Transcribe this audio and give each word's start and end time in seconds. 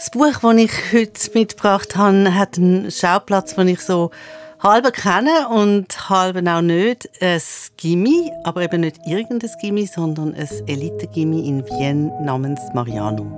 Das 0.00 0.08
Buch, 0.08 0.32
das 0.40 0.56
ich 0.56 0.72
heute 0.94 1.38
mitgebracht 1.38 1.94
habe, 1.94 2.34
hat 2.34 2.56
einen 2.56 2.90
Schauplatz, 2.90 3.54
den 3.54 3.68
ich 3.68 3.80
so 3.80 4.10
halb 4.58 4.90
kenne 4.94 5.46
und 5.50 6.08
halb 6.08 6.38
auch 6.48 6.62
nicht. 6.62 7.10
Ein 7.20 7.42
Gimmi, 7.76 8.32
aber 8.42 8.62
eben 8.62 8.80
nicht 8.80 8.96
irgendein 9.06 9.50
Gimmi, 9.60 9.84
sondern 9.84 10.34
ein 10.34 10.48
Elite-Gimmi 10.66 11.46
in 11.46 11.66
Wien 11.66 12.10
namens 12.24 12.60
Marianum. 12.72 13.30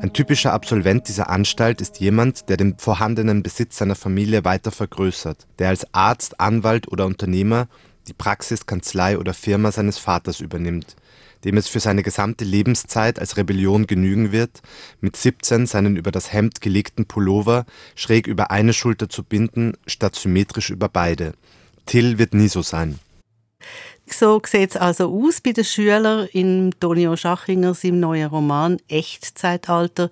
Ein 0.00 0.14
typischer 0.14 0.54
Absolvent 0.54 1.08
dieser 1.08 1.28
Anstalt 1.28 1.82
ist 1.82 2.00
jemand, 2.00 2.48
der 2.48 2.56
den 2.56 2.78
vorhandenen 2.78 3.42
Besitz 3.42 3.76
seiner 3.76 3.94
Familie 3.94 4.46
weiter 4.46 4.70
vergrößert, 4.70 5.46
der 5.58 5.68
als 5.68 5.86
Arzt, 5.92 6.40
Anwalt 6.40 6.90
oder 6.90 7.04
Unternehmer 7.04 7.68
die 8.08 8.14
Praxis, 8.14 8.64
Kanzlei 8.64 9.18
oder 9.18 9.34
Firma 9.34 9.70
seines 9.70 9.98
Vaters 9.98 10.40
übernimmt, 10.40 10.96
dem 11.44 11.56
es 11.56 11.68
für 11.68 11.80
seine 11.80 12.02
gesamte 12.02 12.44
Lebenszeit 12.44 13.18
als 13.18 13.36
Rebellion 13.36 13.86
genügen 13.86 14.32
wird, 14.32 14.62
mit 15.00 15.16
17 15.16 15.66
seinen 15.66 15.96
über 15.96 16.10
das 16.10 16.32
Hemd 16.32 16.60
gelegten 16.60 17.06
Pullover 17.06 17.66
schräg 17.94 18.26
über 18.26 18.50
eine 18.50 18.72
Schulter 18.72 19.08
zu 19.08 19.22
binden, 19.22 19.74
statt 19.86 20.16
symmetrisch 20.16 20.70
über 20.70 20.88
beide. 20.88 21.34
Till 21.86 22.18
wird 22.18 22.34
nie 22.34 22.48
so 22.48 22.62
sein. 22.62 22.98
So 24.06 24.40
sieht 24.44 24.70
es 24.70 24.76
also 24.76 25.10
aus 25.10 25.40
bei 25.40 25.52
den 25.52 25.64
Schülern 25.64 26.26
in 26.32 26.74
Tonio 26.78 27.16
Schachinger 27.16 27.74
seinem 27.74 28.00
neuen 28.00 28.28
Roman 28.28 28.78
Echtzeitalter. 28.88 30.10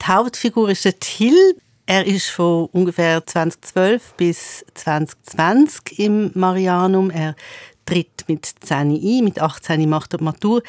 Die 0.00 0.06
Hauptfigur 0.06 0.70
ist 0.70 0.84
der 0.84 0.98
Till. 0.98 1.56
Er 1.86 2.06
ist 2.06 2.28
von 2.28 2.66
ungefähr 2.66 3.26
2012 3.26 4.14
bis 4.18 4.64
2020 4.74 5.98
im 5.98 6.30
Marianum. 6.34 7.10
Er 7.10 7.34
tritt 7.88 8.24
mit 8.28 8.44
10 8.44 8.90
ein, 8.90 9.24
mit 9.24 9.40
18 9.40 9.88
macht 9.88 10.12
er 10.12 10.18
die 10.18 10.24
Matur. 10.24 10.62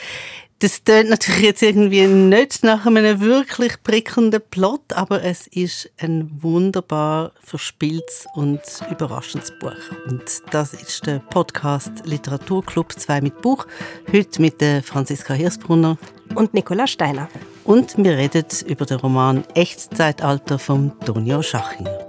Das 0.60 0.84
tönt 0.84 1.10
natürlich 1.10 1.42
jetzt 1.42 1.62
irgendwie 1.62 2.06
nicht 2.06 2.64
nach 2.64 2.86
einem 2.86 3.22
wirklich 3.22 3.82
prickelnden 3.82 4.42
Plot, 4.52 4.92
aber 4.94 5.24
es 5.24 5.48
ist 5.48 5.90
ein 5.98 6.30
wunderbar 6.42 7.32
verspieltes 7.40 8.26
und 8.36 8.60
überraschendes 8.92 9.54
Buch. 9.60 9.72
Und 10.08 10.24
das 10.52 10.74
ist 10.74 11.06
der 11.06 11.20
Podcast 11.20 11.92
Literaturclub 12.04 12.92
2 12.92 13.22
mit 13.22 13.42
Buch. 13.42 13.68
Heute 14.12 14.42
mit 14.42 14.60
der 14.60 14.84
Franziska 14.84 15.34
Hirsbrunner 15.34 15.98
und 16.36 16.54
Nicola 16.54 16.88
Steiner. 16.88 17.30
Und 17.64 17.98
wir 17.98 18.18
reden 18.18 18.46
über 18.66 18.86
den 18.86 19.00
Roman 19.00 19.46
Echtzeitalter 19.56 20.60
von 20.60 20.92
Tonio 21.06 21.42
Schachinger. 21.42 22.09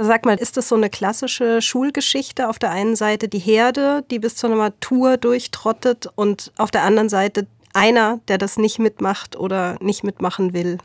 Sag 0.00 0.24
mal, 0.24 0.36
ist 0.36 0.56
das 0.56 0.68
so 0.68 0.76
eine 0.76 0.90
klassische 0.90 1.60
Schulgeschichte? 1.60 2.48
Auf 2.48 2.60
der 2.60 2.70
einen 2.70 2.94
Seite 2.94 3.26
die 3.26 3.40
Herde, 3.40 4.04
die 4.12 4.20
bis 4.20 4.36
zu 4.36 4.46
einer 4.46 4.54
Matur 4.54 5.16
durchtrottet 5.16 6.08
und 6.14 6.52
auf 6.56 6.70
der 6.70 6.84
anderen 6.84 7.08
Seite 7.08 7.48
einer, 7.74 8.20
der 8.28 8.38
das 8.38 8.58
nicht 8.58 8.78
mitmacht 8.78 9.34
oder 9.34 9.76
nicht 9.80 10.04
mitmachen 10.04 10.52
will. 10.52 10.78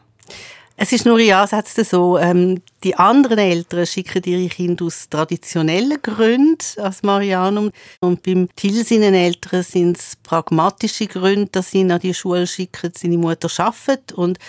Es 0.76 0.92
ist 0.92 1.06
nur 1.06 1.20
ein 1.20 1.32
Ansatz 1.32 1.76
so, 1.76 2.18
ähm, 2.18 2.60
die 2.84 2.96
anderen 2.96 3.38
Eltern 3.38 3.86
schicken 3.86 4.24
ihre 4.26 4.50
Kinder 4.50 4.86
aus 4.86 5.08
traditionellen 5.08 6.02
Gründen 6.02 6.58
als 6.78 7.04
Marianum. 7.04 7.70
Und 8.00 8.24
beim 8.24 8.50
Till 8.56 8.84
seinen 8.84 9.14
Eltern 9.14 9.62
sind 9.62 9.98
es 9.98 10.16
pragmatische 10.24 11.06
Gründe, 11.06 11.50
dass 11.52 11.70
sie 11.70 11.82
ihn 11.82 11.92
an 11.92 12.00
die 12.00 12.16
Schule 12.16 12.48
schicken. 12.48 12.92
Seine 12.98 13.20
Mutter 13.20 13.50
arbeitet 13.64 14.14
und 14.14 14.40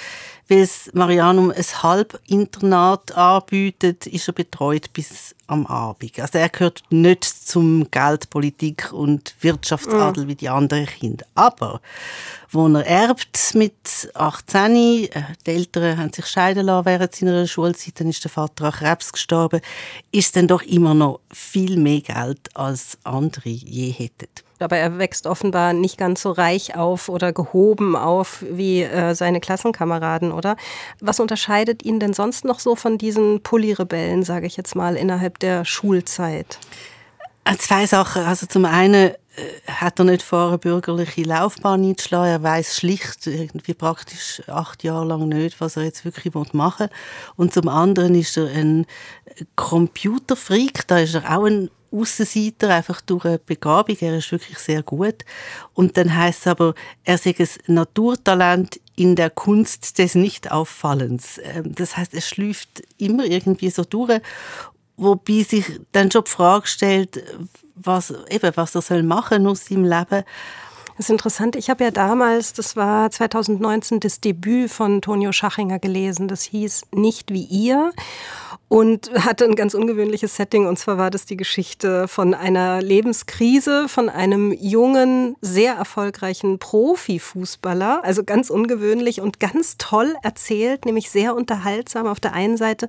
weil 0.48 0.60
es 0.60 0.90
Marianum 0.92 1.50
ein 1.50 1.82
Halbinternat 1.82 3.16
anbietet, 3.16 4.06
ist 4.06 4.28
er 4.28 4.34
betreut 4.34 4.92
bis 4.92 5.34
am 5.46 5.66
Abend. 5.66 6.18
Also 6.18 6.38
er 6.38 6.48
gehört 6.48 6.82
nicht 6.90 7.24
zum 7.24 7.90
Geldpolitik 7.90 8.92
und 8.92 9.34
Wirtschaftsadel 9.40 10.24
mm. 10.24 10.28
wie 10.28 10.34
die 10.34 10.48
anderen 10.48 10.86
Kinder. 10.86 11.26
Aber 11.34 11.80
wo 12.50 12.66
er 12.68 12.86
erbt 12.86 13.54
mit 13.54 14.10
18, 14.14 14.74
äh, 14.74 15.08
die 15.46 15.50
Eltern 15.50 15.98
haben 15.98 16.12
sich 16.12 16.26
scheiden 16.26 16.66
lassen 16.66 16.86
während 16.86 17.14
seiner 17.14 17.46
Schulzeit, 17.46 18.00
dann 18.00 18.08
ist 18.08 18.24
der 18.24 18.30
Vater 18.30 18.66
an 18.66 18.72
Krebs 18.72 19.12
gestorben, 19.12 19.60
ist 20.12 20.36
dann 20.36 20.48
doch 20.48 20.62
immer 20.62 20.94
noch 20.94 21.20
viel 21.30 21.76
mehr 21.76 22.00
Geld 22.00 22.54
als 22.54 22.98
andere 23.04 23.50
je 23.50 23.90
hätten 23.90 24.28
aber 24.64 24.76
er 24.76 24.98
wächst 24.98 25.26
offenbar 25.26 25.72
nicht 25.72 25.98
ganz 25.98 26.22
so 26.22 26.32
reich 26.32 26.76
auf 26.76 27.08
oder 27.08 27.32
gehoben 27.32 27.94
auf 27.94 28.44
wie 28.50 28.82
äh, 28.82 29.14
seine 29.14 29.40
Klassenkameraden, 29.40 30.32
oder? 30.32 30.56
Was 31.00 31.20
unterscheidet 31.20 31.84
ihn 31.84 32.00
denn 32.00 32.14
sonst 32.14 32.44
noch 32.44 32.58
so 32.58 32.74
von 32.74 32.98
diesen 32.98 33.42
Pulli-Rebellen, 33.42 34.22
sage 34.22 34.46
ich 34.46 34.56
jetzt 34.56 34.74
mal, 34.74 34.96
innerhalb 34.96 35.38
der 35.38 35.64
Schulzeit? 35.64 36.58
Äh, 37.44 37.56
zwei 37.56 37.86
Sachen. 37.86 38.24
Also 38.24 38.46
zum 38.46 38.64
einen 38.64 39.12
hat 39.66 39.98
er 39.98 40.04
nicht 40.04 40.22
vor, 40.22 40.48
eine 40.48 40.58
bürgerliche 40.58 41.22
Laufbahn 41.22 41.84
einzuschlagen. 41.84 42.30
Er 42.30 42.42
weiß 42.42 42.76
schlicht 42.76 43.26
irgendwie 43.26 43.74
praktisch 43.74 44.42
acht 44.46 44.84
Jahre 44.84 45.06
lang 45.06 45.28
nicht, 45.28 45.60
was 45.60 45.76
er 45.76 45.84
jetzt 45.84 46.04
wirklich 46.04 46.32
machen 46.52 46.88
will. 46.88 46.96
Und 47.36 47.52
zum 47.52 47.68
anderen 47.68 48.14
ist 48.14 48.36
er 48.36 48.46
ein 48.46 48.86
Computerfreak. 49.56 50.86
Da 50.86 50.98
ist 50.98 51.14
er 51.14 51.36
auch 51.36 51.44
ein 51.44 51.70
Aussenseiter, 51.90 52.74
einfach 52.74 53.00
durch 53.00 53.24
eine 53.24 53.38
Begabung. 53.38 53.96
Er 54.00 54.18
ist 54.18 54.32
wirklich 54.32 54.58
sehr 54.58 54.82
gut. 54.82 55.24
Und 55.74 55.96
dann 55.96 56.14
heißt 56.14 56.40
es 56.40 56.46
aber, 56.46 56.74
er 57.04 57.18
sei 57.18 57.34
ein 57.38 57.74
Naturtalent 57.74 58.80
in 58.96 59.16
der 59.16 59.30
Kunst 59.30 59.98
des 59.98 60.14
Nichtauffallens. 60.14 61.40
Ähm, 61.42 61.74
das 61.74 61.96
heißt, 61.96 62.14
es 62.14 62.28
schläft 62.28 62.82
immer 62.98 63.24
irgendwie 63.24 63.70
so 63.70 63.84
durch, 63.84 64.20
wobei 64.96 65.42
sich 65.42 65.80
dann 65.92 66.10
schon 66.10 66.24
die 66.24 66.30
Frage 66.30 66.66
stellt, 66.66 67.22
was, 67.74 68.14
eben, 68.28 68.52
was 68.56 68.74
er 68.74 68.82
soll 68.82 69.02
machen 69.02 69.46
aus 69.46 69.66
seinem 69.66 69.84
Leben. 69.84 70.24
Das 70.96 71.06
ist 71.06 71.10
interessant. 71.10 71.56
Ich 71.56 71.70
habe 71.70 71.82
ja 71.84 71.90
damals, 71.90 72.52
das 72.52 72.76
war 72.76 73.10
2019, 73.10 74.00
das 74.00 74.20
Debüt 74.20 74.70
von 74.70 75.02
Tonio 75.02 75.32
Schachinger 75.32 75.78
gelesen. 75.78 76.28
Das 76.28 76.42
hieß 76.42 76.82
Nicht 76.92 77.32
wie 77.32 77.42
ihr 77.44 77.92
und 78.68 79.10
hatte 79.24 79.44
ein 79.44 79.54
ganz 79.54 79.74
ungewöhnliches 79.74 80.34
Setting. 80.36 80.66
Und 80.66 80.78
zwar 80.78 80.98
war 80.98 81.10
das 81.10 81.26
die 81.26 81.36
Geschichte 81.36 82.08
von 82.08 82.34
einer 82.34 82.82
Lebenskrise 82.82 83.88
von 83.88 84.08
einem 84.08 84.52
jungen, 84.52 85.36
sehr 85.40 85.74
erfolgreichen 85.74 86.58
Profifußballer. 86.58 88.02
Also 88.02 88.24
ganz 88.24 88.50
ungewöhnlich 88.50 89.20
und 89.20 89.38
ganz 89.38 89.76
toll 89.78 90.16
erzählt, 90.22 90.86
nämlich 90.86 91.10
sehr 91.10 91.36
unterhaltsam 91.36 92.06
auf 92.06 92.18
der 92.18 92.32
einen 92.32 92.56
Seite, 92.56 92.88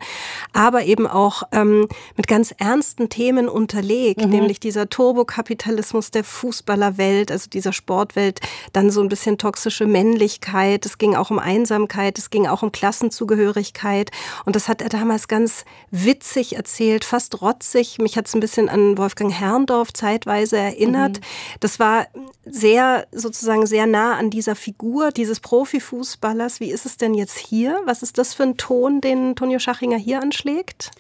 aber 0.53 0.85
eben 0.85 1.05
auch 1.07 1.43
ähm, 1.51 1.87
mit 2.15 2.27
ganz 2.27 2.53
ernsten 2.57 3.09
Themen 3.09 3.47
unterlegt, 3.47 4.23
mhm. 4.23 4.29
nämlich 4.29 4.59
dieser 4.59 4.89
Turbokapitalismus 4.89 6.09
der 6.09 6.23
Fußballerwelt, 6.23 7.31
also 7.31 7.49
dieser 7.49 7.73
Sportwelt, 7.95 8.41
dann 8.73 8.91
so 8.91 9.01
ein 9.01 9.07
bisschen 9.07 9.37
toxische 9.37 9.85
Männlichkeit. 9.85 10.85
Es 10.85 10.97
ging 10.97 11.15
auch 11.15 11.31
um 11.31 11.39
Einsamkeit, 11.39 12.17
es 12.17 12.29
ging 12.29 12.45
auch 12.45 12.61
um 12.61 12.73
Klassenzugehörigkeit. 12.73 14.11
Und 14.43 14.57
das 14.57 14.67
hat 14.67 14.81
er 14.81 14.89
damals 14.89 15.29
ganz 15.29 15.63
witzig 15.91 16.57
erzählt, 16.57 17.05
fast 17.05 17.41
rotzig. 17.41 17.97
Mich 17.99 18.17
hat 18.17 18.27
es 18.27 18.33
ein 18.33 18.41
bisschen 18.41 18.67
an 18.67 18.97
Wolfgang 18.97 19.31
Herrndorf 19.31 19.93
zeitweise 19.93 20.57
erinnert. 20.57 21.19
Mhm. 21.19 21.23
Das 21.61 21.79
war 21.79 22.07
sehr, 22.45 23.07
sozusagen 23.13 23.65
sehr 23.65 23.87
nah 23.87 24.17
an 24.17 24.29
dieser 24.29 24.55
Figur 24.55 25.11
dieses 25.11 25.39
Profifußballers. 25.39 26.59
Wie 26.59 26.71
ist 26.71 26.85
es 26.85 26.97
denn 26.97 27.13
jetzt 27.13 27.37
hier? 27.37 27.79
Was 27.85 28.03
ist 28.03 28.17
das 28.17 28.33
für 28.33 28.43
ein 28.43 28.57
Ton, 28.57 28.99
den 28.99 29.37
Tonio 29.37 29.59
Schachinger 29.59 29.97
hier 29.97 30.21
anschlägt? 30.21 30.91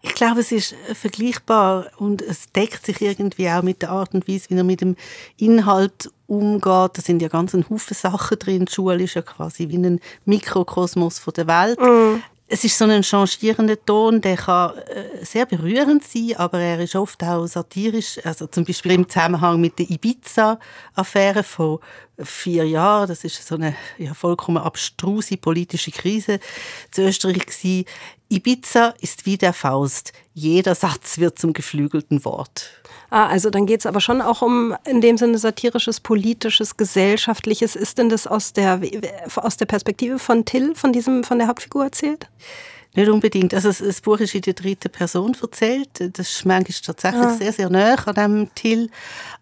Ich 0.00 0.14
glaube, 0.14 0.40
es 0.40 0.52
ist 0.52 0.74
vergleichbar 0.94 1.86
und 1.98 2.22
es 2.22 2.52
deckt 2.52 2.86
sich 2.86 3.00
irgendwie 3.00 3.50
auch 3.50 3.62
mit 3.62 3.82
der 3.82 3.90
Art 3.90 4.14
und 4.14 4.28
Weise, 4.28 4.50
wie 4.50 4.56
er 4.56 4.64
mit 4.64 4.80
dem 4.80 4.96
Inhalt 5.36 6.10
umgeht. 6.26 6.62
Da 6.64 7.02
sind 7.02 7.20
ja 7.20 7.28
ganz 7.28 7.54
ein 7.54 7.68
Haufen 7.68 7.94
Sachen 7.94 8.38
drin. 8.38 8.66
Die 8.66 8.72
Schule 8.72 9.02
ist 9.02 9.14
ja 9.14 9.22
quasi 9.22 9.68
wie 9.68 9.78
ein 9.78 10.00
Mikrokosmos 10.24 11.18
von 11.18 11.34
der 11.34 11.46
Welt. 11.48 11.80
Mm 11.80 12.22
es 12.50 12.64
ist 12.64 12.78
so 12.78 12.86
ein 12.86 13.02
changierender 13.02 13.84
Ton, 13.84 14.22
der 14.22 14.36
kann 14.36 14.76
äh, 14.78 15.22
sehr 15.24 15.44
berührend 15.44 16.02
sein, 16.02 16.32
aber 16.36 16.58
er 16.58 16.80
ist 16.80 16.96
oft 16.96 17.22
auch 17.22 17.46
satirisch. 17.46 18.18
Also 18.24 18.46
zum 18.46 18.64
Beispiel 18.64 18.92
im 18.92 19.08
Zusammenhang 19.08 19.60
mit 19.60 19.78
der 19.78 19.90
Ibiza-Affäre 19.90 21.42
von 21.42 21.78
vier 22.18 22.66
Jahren. 22.66 23.08
Das 23.08 23.22
ist 23.22 23.46
so 23.46 23.56
eine 23.56 23.76
ja, 23.98 24.14
vollkommen 24.14 24.56
abstruse 24.56 25.36
politische 25.36 25.90
Krise 25.90 26.40
zu 26.90 27.02
Österreich 27.02 27.44
gewesen. 27.44 27.84
Ibiza 28.30 28.94
ist 29.00 29.26
wie 29.26 29.38
der 29.38 29.52
Faust. 29.52 30.12
Jeder 30.34 30.74
Satz 30.74 31.18
wird 31.18 31.38
zum 31.38 31.52
geflügelten 31.52 32.24
Wort. 32.24 32.70
Ah, 33.10 33.26
also 33.26 33.48
dann 33.48 33.64
geht 33.64 33.80
es 33.80 33.86
aber 33.86 34.00
schon 34.00 34.20
auch 34.20 34.42
um 34.42 34.76
in 34.86 35.00
dem 35.00 35.16
Sinne 35.16 35.38
satirisches, 35.38 36.00
politisches, 36.00 36.76
gesellschaftliches. 36.76 37.74
Ist 37.74 37.96
denn 37.96 38.10
das 38.10 38.26
aus 38.26 38.52
der, 38.52 38.80
aus 39.36 39.56
der 39.56 39.64
Perspektive 39.64 40.18
von 40.18 40.44
Till, 40.44 40.74
von 40.74 40.92
diesem, 40.92 41.24
von 41.24 41.38
der 41.38 41.48
Hauptfigur 41.48 41.84
erzählt? 41.84 42.28
Nicht 42.94 43.08
unbedingt. 43.08 43.54
Also 43.54 43.72
das 43.72 44.00
Buch 44.00 44.18
ist 44.18 44.34
in 44.34 44.42
der 44.42 44.54
dritten 44.54 44.90
Person 44.90 45.34
erzählt. 45.40 45.88
Das 45.98 46.30
ist 46.30 46.44
manchmal 46.44 46.80
tatsächlich 46.84 47.22
ah. 47.22 47.34
sehr, 47.34 47.52
sehr 47.52 47.70
nah 47.70 47.94
an 47.94 48.14
dem 48.14 48.54
Till. 48.54 48.90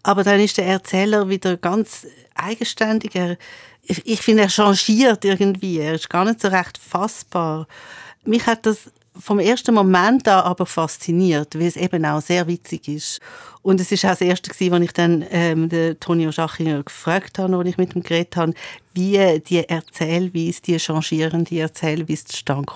Aber 0.03 0.23
dann 0.23 0.39
ist 0.39 0.57
der 0.57 0.67
Erzähler 0.67 1.27
wieder 1.27 1.57
ganz 1.57 2.07
eigenständig. 2.35 3.15
Er, 3.15 3.37
ich 3.83 4.21
finde, 4.21 4.43
er 4.43 4.49
changiert 4.49 5.25
irgendwie. 5.25 5.79
Er 5.79 5.95
ist 5.95 6.09
gar 6.09 6.23
nicht 6.23 6.39
so 6.39 6.47
recht 6.47 6.77
fassbar. 6.77 7.67
Mich 8.27 8.45
hat 8.45 8.65
das 8.65 8.91
vom 9.19 9.39
ersten 9.39 9.73
Moment 9.73 10.27
an 10.27 10.43
aber 10.43 10.65
fasziniert, 10.65 11.55
weil 11.55 11.67
es 11.67 11.75
eben 11.75 12.05
auch 12.05 12.21
sehr 12.21 12.47
witzig 12.47 12.87
ist. 12.87 13.19
Und 13.61 13.81
es 13.81 13.91
ist 13.91 14.05
auch 14.05 14.09
das 14.09 14.21
erste 14.21 14.51
als 14.71 14.83
ich 14.83 14.93
dann 14.93 15.25
ähm, 15.31 15.69
den 15.69 15.99
Tonio 15.99 16.31
Schachinger 16.31 16.83
gefragt 16.83 17.39
habe, 17.39 17.57
als 17.57 17.67
ich 17.67 17.77
mit 17.77 17.95
ihm 17.95 18.03
geredet 18.03 18.35
habe, 18.35 18.53
wie 18.93 19.39
die 19.39 19.67
Erzählweise, 19.67 20.61
die 20.61 20.77
changierende 20.79 21.59
Erzählweise 21.59 22.25
zustande 22.25 22.71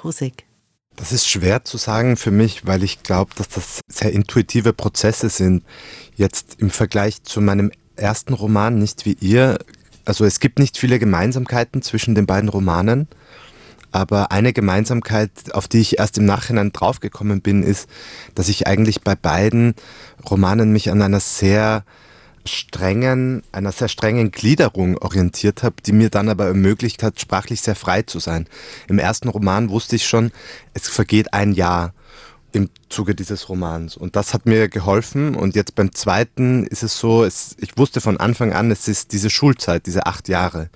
Das 0.95 1.11
ist 1.11 1.29
schwer 1.29 1.63
zu 1.63 1.77
sagen 1.77 2.17
für 2.17 2.31
mich, 2.31 2.65
weil 2.65 2.83
ich 2.83 3.03
glaube, 3.03 3.31
dass 3.35 3.49
das 3.49 3.81
sehr 3.87 4.11
intuitive 4.11 4.73
Prozesse 4.73 5.29
sind. 5.29 5.63
Jetzt 6.15 6.55
im 6.59 6.69
Vergleich 6.69 7.23
zu 7.23 7.41
meinem 7.41 7.71
ersten 7.95 8.33
Roman, 8.33 8.79
nicht 8.79 9.05
wie 9.05 9.17
ihr, 9.19 9.59
also 10.05 10.25
es 10.25 10.39
gibt 10.39 10.59
nicht 10.59 10.77
viele 10.77 10.97
Gemeinsamkeiten 10.97 11.81
zwischen 11.81 12.15
den 12.15 12.25
beiden 12.25 12.49
Romanen. 12.49 13.07
Aber 13.91 14.31
eine 14.31 14.53
Gemeinsamkeit, 14.53 15.31
auf 15.53 15.67
die 15.67 15.79
ich 15.79 15.99
erst 15.99 16.17
im 16.17 16.25
Nachhinein 16.25 16.71
draufgekommen 16.71 17.41
bin, 17.41 17.63
ist, 17.63 17.89
dass 18.35 18.49
ich 18.49 18.67
eigentlich 18.67 19.01
bei 19.01 19.15
beiden 19.15 19.75
Romanen 20.29 20.71
mich 20.71 20.89
an 20.89 21.01
einer 21.01 21.19
sehr 21.19 21.83
strengen, 22.45 23.43
einer 23.51 23.71
sehr 23.71 23.87
strengen 23.87 24.31
Gliederung 24.31 24.97
orientiert 24.97 25.63
habe, 25.63 25.75
die 25.85 25.91
mir 25.91 26.09
dann 26.09 26.29
aber 26.29 26.47
ermöglicht 26.47 27.03
hat, 27.03 27.19
sprachlich 27.19 27.61
sehr 27.61 27.75
frei 27.75 28.01
zu 28.01 28.19
sein. 28.19 28.47
Im 28.87 28.99
ersten 28.99 29.27
Roman 29.27 29.69
wusste 29.69 29.95
ich 29.95 30.07
schon, 30.07 30.31
es 30.73 30.87
vergeht 30.87 31.33
ein 31.33 31.51
Jahr 31.51 31.93
im 32.53 32.69
Zuge 32.89 33.15
dieses 33.15 33.49
Romans. 33.49 33.97
Und 33.97 34.15
das 34.15 34.33
hat 34.33 34.45
mir 34.45 34.67
geholfen. 34.69 35.35
Und 35.35 35.55
jetzt 35.55 35.75
beim 35.75 35.93
zweiten 35.93 36.65
ist 36.65 36.83
es 36.83 36.97
so, 36.97 37.23
es, 37.23 37.55
ich 37.59 37.77
wusste 37.77 38.01
von 38.01 38.17
Anfang 38.17 38.53
an, 38.53 38.71
es 38.71 38.87
ist 38.87 39.13
diese 39.13 39.29
Schulzeit, 39.29 39.85
diese 39.85 40.05
acht 40.05 40.27
Jahre. 40.27 40.69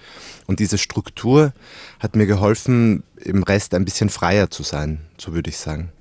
Und 0.47 0.59
diese 0.59 0.77
Struktur 0.77 1.53
hat 1.99 2.15
mir 2.15 2.25
geholfen, 2.25 3.03
im 3.17 3.43
Rest 3.43 3.73
ein 3.73 3.85
bisschen 3.85 4.09
freier 4.09 4.49
zu 4.49 4.63
sein, 4.63 5.01
so 5.17 5.33
würde 5.33 5.49
ich 5.49 5.57
sagen. 5.57 5.91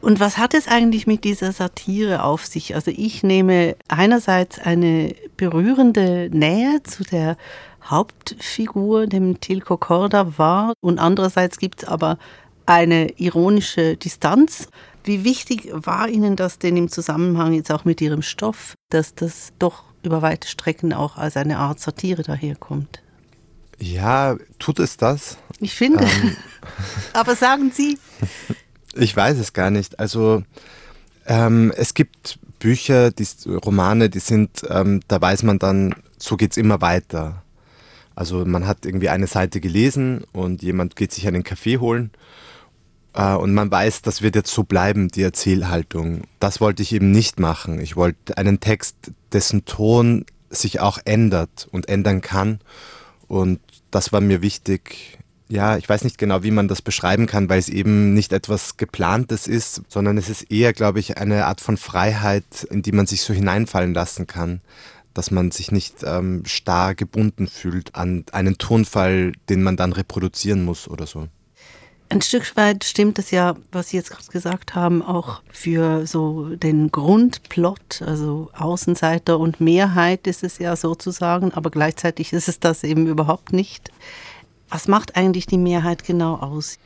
Und 0.00 0.18
was 0.18 0.36
hat 0.36 0.52
es 0.52 0.66
eigentlich 0.66 1.06
mit 1.06 1.22
dieser 1.22 1.52
Satire 1.52 2.24
auf 2.24 2.44
sich? 2.44 2.74
Also 2.74 2.90
ich 2.90 3.22
nehme 3.22 3.76
einerseits 3.86 4.58
eine 4.58 5.14
berührende 5.36 6.28
Nähe 6.32 6.82
zu 6.82 7.04
der 7.04 7.36
Hauptfigur, 7.84 9.06
dem 9.06 9.40
Tilko 9.40 9.76
Korda, 9.76 10.38
wahr 10.38 10.72
und 10.80 10.98
andererseits 10.98 11.58
gibt 11.58 11.84
es 11.84 11.88
aber 11.88 12.18
eine 12.66 13.10
ironische 13.18 13.96
Distanz. 13.96 14.68
Wie 15.04 15.24
wichtig 15.24 15.68
war 15.72 16.08
Ihnen 16.08 16.36
das 16.36 16.58
denn 16.58 16.76
im 16.76 16.88
Zusammenhang 16.88 17.54
jetzt 17.54 17.72
auch 17.72 17.84
mit 17.84 18.00
Ihrem 18.00 18.22
Stoff, 18.22 18.74
dass 18.90 19.14
das 19.14 19.52
doch 19.58 19.84
über 20.02 20.22
weite 20.22 20.48
Strecken 20.48 20.92
auch 20.92 21.16
als 21.16 21.36
eine 21.36 21.58
Art 21.58 21.80
Satire 21.80 22.22
daherkommt? 22.22 23.02
Ja, 23.78 24.36
tut 24.58 24.78
es 24.78 24.96
das? 24.96 25.38
Ich 25.58 25.74
finde. 25.74 26.04
Ähm. 26.04 26.36
Aber 27.12 27.34
sagen 27.34 27.70
Sie. 27.72 27.98
Ich 28.94 29.16
weiß 29.16 29.38
es 29.38 29.54
gar 29.54 29.70
nicht. 29.70 29.98
Also 30.00 30.42
ähm, 31.24 31.72
es 31.74 31.94
gibt 31.94 32.38
Bücher, 32.58 33.10
die, 33.10 33.26
Romane, 33.46 34.10
die 34.10 34.18
sind, 34.18 34.62
ähm, 34.68 35.00
da 35.08 35.18
weiß 35.18 35.44
man 35.44 35.58
dann, 35.58 35.94
so 36.18 36.36
geht 36.36 36.50
es 36.50 36.58
immer 36.58 36.82
weiter. 36.82 37.42
Also 38.14 38.44
man 38.44 38.66
hat 38.66 38.84
irgendwie 38.84 39.08
eine 39.08 39.26
Seite 39.26 39.60
gelesen 39.60 40.24
und 40.32 40.62
jemand 40.62 40.94
geht 40.94 41.10
sich 41.12 41.26
einen 41.26 41.42
Kaffee 41.42 41.78
holen 41.78 42.10
und 43.14 43.52
man 43.52 43.70
weiß, 43.70 44.02
das 44.02 44.22
wird 44.22 44.36
jetzt 44.36 44.52
so 44.52 44.64
bleiben, 44.64 45.08
die 45.08 45.22
Erzählhaltung. 45.22 46.22
Das 46.40 46.60
wollte 46.60 46.82
ich 46.82 46.92
eben 46.92 47.10
nicht 47.10 47.38
machen. 47.38 47.78
Ich 47.78 47.96
wollte 47.96 48.38
einen 48.38 48.60
Text, 48.60 48.96
dessen 49.32 49.64
Ton 49.64 50.24
sich 50.48 50.80
auch 50.80 50.98
ändert 51.04 51.68
und 51.70 51.88
ändern 51.88 52.20
kann. 52.20 52.60
Und 53.28 53.60
das 53.90 54.12
war 54.12 54.20
mir 54.20 54.42
wichtig. 54.42 55.18
Ja, 55.48 55.76
ich 55.76 55.86
weiß 55.86 56.04
nicht 56.04 56.16
genau, 56.16 56.42
wie 56.42 56.50
man 56.50 56.68
das 56.68 56.80
beschreiben 56.80 57.26
kann, 57.26 57.50
weil 57.50 57.58
es 57.58 57.68
eben 57.68 58.14
nicht 58.14 58.32
etwas 58.32 58.78
Geplantes 58.78 59.46
ist, 59.46 59.82
sondern 59.88 60.16
es 60.16 60.30
ist 60.30 60.50
eher, 60.50 60.72
glaube 60.72 60.98
ich, 60.98 61.18
eine 61.18 61.44
Art 61.44 61.60
von 61.60 61.76
Freiheit, 61.76 62.64
in 62.70 62.80
die 62.80 62.92
man 62.92 63.06
sich 63.06 63.20
so 63.20 63.34
hineinfallen 63.34 63.92
lassen 63.92 64.26
kann, 64.26 64.62
dass 65.12 65.30
man 65.30 65.50
sich 65.50 65.70
nicht 65.70 65.96
ähm, 66.04 66.44
starr 66.46 66.94
gebunden 66.94 67.48
fühlt 67.48 67.94
an 67.94 68.24
einen 68.32 68.56
Tonfall, 68.56 69.32
den 69.50 69.62
man 69.62 69.76
dann 69.76 69.92
reproduzieren 69.92 70.64
muss 70.64 70.88
oder 70.88 71.06
so. 71.06 71.28
Ein 72.12 72.20
Stück 72.20 72.58
weit 72.58 72.84
stimmt 72.84 73.18
es 73.18 73.30
ja, 73.30 73.56
was 73.70 73.88
Sie 73.88 73.96
jetzt 73.96 74.10
gerade 74.10 74.26
gesagt 74.30 74.74
haben, 74.74 75.00
auch 75.00 75.40
für 75.50 76.06
so 76.06 76.54
den 76.56 76.92
Grundplot, 76.92 78.02
also 78.02 78.50
Außenseiter 78.52 79.38
und 79.38 79.62
Mehrheit 79.62 80.26
ist 80.26 80.44
es 80.44 80.58
ja 80.58 80.76
sozusagen, 80.76 81.54
aber 81.54 81.70
gleichzeitig 81.70 82.34
ist 82.34 82.48
es 82.48 82.60
das 82.60 82.84
eben 82.84 83.06
überhaupt 83.06 83.54
nicht. 83.54 83.90
Was 84.68 84.88
macht 84.88 85.16
eigentlich 85.16 85.46
die 85.46 85.56
Mehrheit 85.56 86.04
genau 86.04 86.34
aus? 86.34 86.78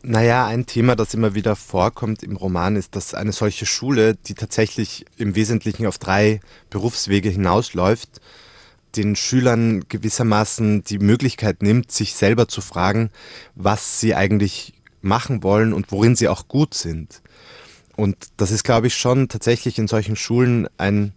Naja, 0.00 0.46
ein 0.46 0.64
Thema, 0.64 0.96
das 0.96 1.12
immer 1.12 1.34
wieder 1.34 1.54
vorkommt 1.54 2.22
im 2.22 2.36
Roman, 2.36 2.76
ist, 2.76 2.96
dass 2.96 3.12
eine 3.12 3.32
solche 3.32 3.66
Schule, 3.66 4.14
die 4.14 4.32
tatsächlich 4.32 5.04
im 5.18 5.34
Wesentlichen 5.34 5.86
auf 5.86 5.98
drei 5.98 6.40
Berufswege 6.70 7.28
hinausläuft, 7.28 8.22
den 8.96 9.16
Schülern 9.16 9.84
gewissermaßen 9.88 10.84
die 10.84 10.98
Möglichkeit 10.98 11.62
nimmt, 11.62 11.92
sich 11.92 12.14
selber 12.14 12.48
zu 12.48 12.60
fragen, 12.60 13.10
was 13.54 14.00
sie 14.00 14.14
eigentlich 14.14 14.74
machen 15.02 15.42
wollen 15.42 15.72
und 15.72 15.92
worin 15.92 16.16
sie 16.16 16.28
auch 16.28 16.48
gut 16.48 16.74
sind. 16.74 17.22
Und 17.96 18.16
das 18.36 18.50
ist, 18.50 18.64
glaube 18.64 18.86
ich, 18.88 18.96
schon 18.96 19.28
tatsächlich 19.28 19.78
in 19.78 19.86
solchen 19.88 20.16
Schulen 20.16 20.68
ein, 20.78 21.12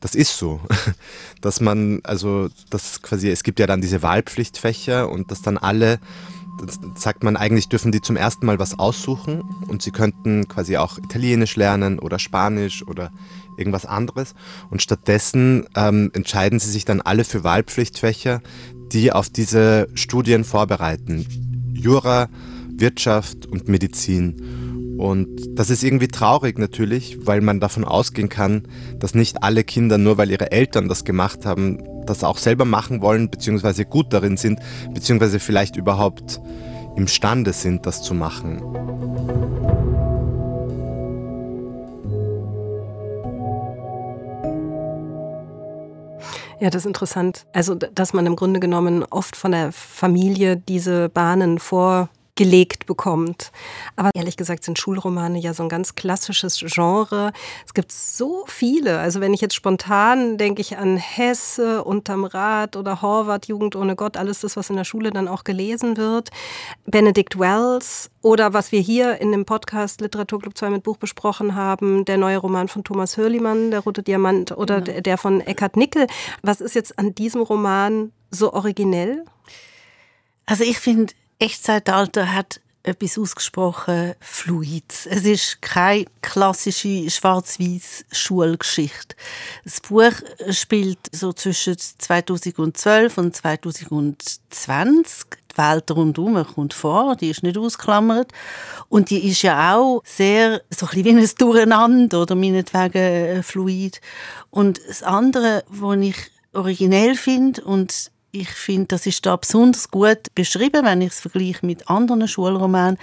das 0.00 0.14
ist 0.14 0.36
so, 0.36 0.60
dass 1.40 1.60
man, 1.60 2.00
also, 2.04 2.48
das 2.70 3.02
quasi, 3.02 3.30
es 3.30 3.42
gibt 3.42 3.58
ja 3.58 3.66
dann 3.66 3.80
diese 3.80 4.02
Wahlpflichtfächer 4.02 5.10
und 5.10 5.30
dass 5.30 5.42
dann 5.42 5.58
alle, 5.58 5.98
sagt 6.94 7.22
man 7.22 7.36
eigentlich, 7.36 7.68
dürfen 7.68 7.92
die 7.92 8.00
zum 8.00 8.16
ersten 8.16 8.46
Mal 8.46 8.58
was 8.58 8.78
aussuchen 8.78 9.42
und 9.68 9.82
sie 9.82 9.90
könnten 9.90 10.48
quasi 10.48 10.76
auch 10.76 10.98
Italienisch 10.98 11.56
lernen 11.56 11.98
oder 11.98 12.18
Spanisch 12.18 12.86
oder 12.86 13.10
irgendwas 13.56 13.86
anderes. 13.86 14.34
Und 14.70 14.82
stattdessen 14.82 15.66
ähm, 15.76 16.10
entscheiden 16.14 16.58
sie 16.58 16.70
sich 16.70 16.84
dann 16.84 17.00
alle 17.00 17.24
für 17.24 17.44
Wahlpflichtfächer, 17.44 18.40
die 18.92 19.12
auf 19.12 19.28
diese 19.28 19.88
Studien 19.94 20.44
vorbereiten. 20.44 21.26
Jura, 21.72 22.28
Wirtschaft 22.70 23.46
und 23.46 23.68
Medizin. 23.68 24.63
Und 25.04 25.28
das 25.50 25.68
ist 25.68 25.84
irgendwie 25.84 26.08
traurig 26.08 26.58
natürlich, 26.58 27.26
weil 27.26 27.42
man 27.42 27.60
davon 27.60 27.84
ausgehen 27.84 28.30
kann, 28.30 28.62
dass 29.00 29.14
nicht 29.14 29.42
alle 29.42 29.62
Kinder, 29.62 29.98
nur 29.98 30.16
weil 30.16 30.30
ihre 30.30 30.50
Eltern 30.50 30.88
das 30.88 31.04
gemacht 31.04 31.44
haben, 31.44 31.84
das 32.06 32.24
auch 32.24 32.38
selber 32.38 32.64
machen 32.64 33.02
wollen, 33.02 33.28
beziehungsweise 33.28 33.84
gut 33.84 34.14
darin 34.14 34.38
sind, 34.38 34.60
beziehungsweise 34.94 35.40
vielleicht 35.40 35.76
überhaupt 35.76 36.40
imstande 36.96 37.52
sind, 37.52 37.84
das 37.84 38.02
zu 38.02 38.14
machen. 38.14 38.62
Ja, 46.60 46.70
das 46.70 46.82
ist 46.82 46.86
interessant. 46.86 47.44
Also, 47.52 47.74
dass 47.74 48.14
man 48.14 48.24
im 48.24 48.36
Grunde 48.36 48.58
genommen 48.58 49.04
oft 49.10 49.36
von 49.36 49.52
der 49.52 49.70
Familie 49.70 50.56
diese 50.56 51.10
Bahnen 51.10 51.58
vor 51.58 52.08
gelegt 52.36 52.86
bekommt. 52.86 53.52
Aber 53.94 54.10
ehrlich 54.14 54.36
gesagt 54.36 54.64
sind 54.64 54.78
Schulromane 54.78 55.38
ja 55.38 55.54
so 55.54 55.62
ein 55.62 55.68
ganz 55.68 55.94
klassisches 55.94 56.58
Genre. 56.66 57.32
Es 57.64 57.74
gibt 57.74 57.92
so 57.92 58.44
viele. 58.48 58.98
Also 58.98 59.20
wenn 59.20 59.32
ich 59.32 59.40
jetzt 59.40 59.54
spontan 59.54 60.36
denke 60.36 60.60
ich 60.60 60.76
an 60.76 60.96
Hesse, 60.96 61.84
Unterm 61.84 62.24
Rad 62.24 62.76
oder 62.76 63.02
Horvath, 63.02 63.46
Jugend 63.46 63.76
ohne 63.76 63.94
Gott, 63.94 64.16
alles 64.16 64.40
das, 64.40 64.56
was 64.56 64.70
in 64.70 64.76
der 64.76 64.84
Schule 64.84 65.10
dann 65.10 65.28
auch 65.28 65.44
gelesen 65.44 65.96
wird. 65.96 66.30
Benedict 66.86 67.38
Wells 67.38 68.10
oder 68.22 68.52
was 68.52 68.72
wir 68.72 68.80
hier 68.80 69.20
in 69.20 69.30
dem 69.30 69.44
Podcast 69.44 70.00
Literaturclub 70.00 70.56
2 70.56 70.70
mit 70.70 70.82
Buch 70.82 70.96
besprochen 70.96 71.54
haben, 71.54 72.04
der 72.04 72.18
neue 72.18 72.38
Roman 72.38 72.66
von 72.66 72.82
Thomas 72.82 73.16
Hörlimann, 73.16 73.70
Der 73.70 73.80
rote 73.80 74.02
Diamant 74.02 74.52
oder 74.52 74.80
genau. 74.80 75.00
der 75.00 75.18
von 75.18 75.40
Eckhard 75.40 75.76
Nickel. 75.76 76.08
Was 76.42 76.60
ist 76.60 76.74
jetzt 76.74 76.98
an 76.98 77.14
diesem 77.14 77.42
Roman 77.42 78.12
so 78.30 78.52
originell? 78.52 79.24
Also 80.46 80.64
ich 80.64 80.78
finde, 80.78 81.14
Echtzeitalter 81.38 82.32
hat 82.32 82.60
etwas 82.84 83.18
ausgesprochen 83.18 84.14
Fluids. 84.20 85.06
Es 85.06 85.24
ist 85.24 85.62
keine 85.62 86.04
klassische 86.20 87.08
schwarz-weiß 87.10 88.04
Schulgeschichte. 88.12 89.16
Das 89.64 89.80
Buch 89.80 90.12
spielt 90.50 90.98
so 91.10 91.32
zwischen 91.32 91.78
2012 91.78 93.18
und 93.18 93.34
2020. 93.34 95.24
Die 95.52 95.58
Welt 95.58 95.90
rundum 95.92 96.44
kommt 96.46 96.74
vor, 96.74 97.16
die 97.16 97.30
ist 97.30 97.42
nicht 97.42 97.56
ausklammert. 97.56 98.32
Und 98.88 99.10
die 99.10 99.30
ist 99.30 99.42
ja 99.42 99.76
auch 99.76 100.02
sehr, 100.04 100.60
so 100.68 100.86
ein 100.86 101.02
bisschen 101.02 101.16
wie 101.16 101.22
ein 101.22 101.30
Durcheinander 101.38 102.22
oder 102.22 102.34
meinetwegen 102.34 102.98
äh, 102.98 103.42
fluid. 103.42 104.00
Und 104.50 104.80
das 104.86 105.02
andere, 105.02 105.64
was 105.68 105.98
ich 105.98 106.16
originell 106.52 107.16
finde 107.16 107.64
und 107.64 108.10
ich 108.34 108.50
finde, 108.50 108.88
das 108.88 109.06
ist 109.06 109.24
da 109.26 109.36
besonders 109.36 109.90
gut 109.90 110.34
beschrieben, 110.34 110.84
wenn 110.84 111.00
ich 111.00 111.12
es 111.12 111.20
vergleiche 111.20 111.64
mit 111.64 111.88
anderen 111.88 112.26
Schulromanen, 112.26 112.98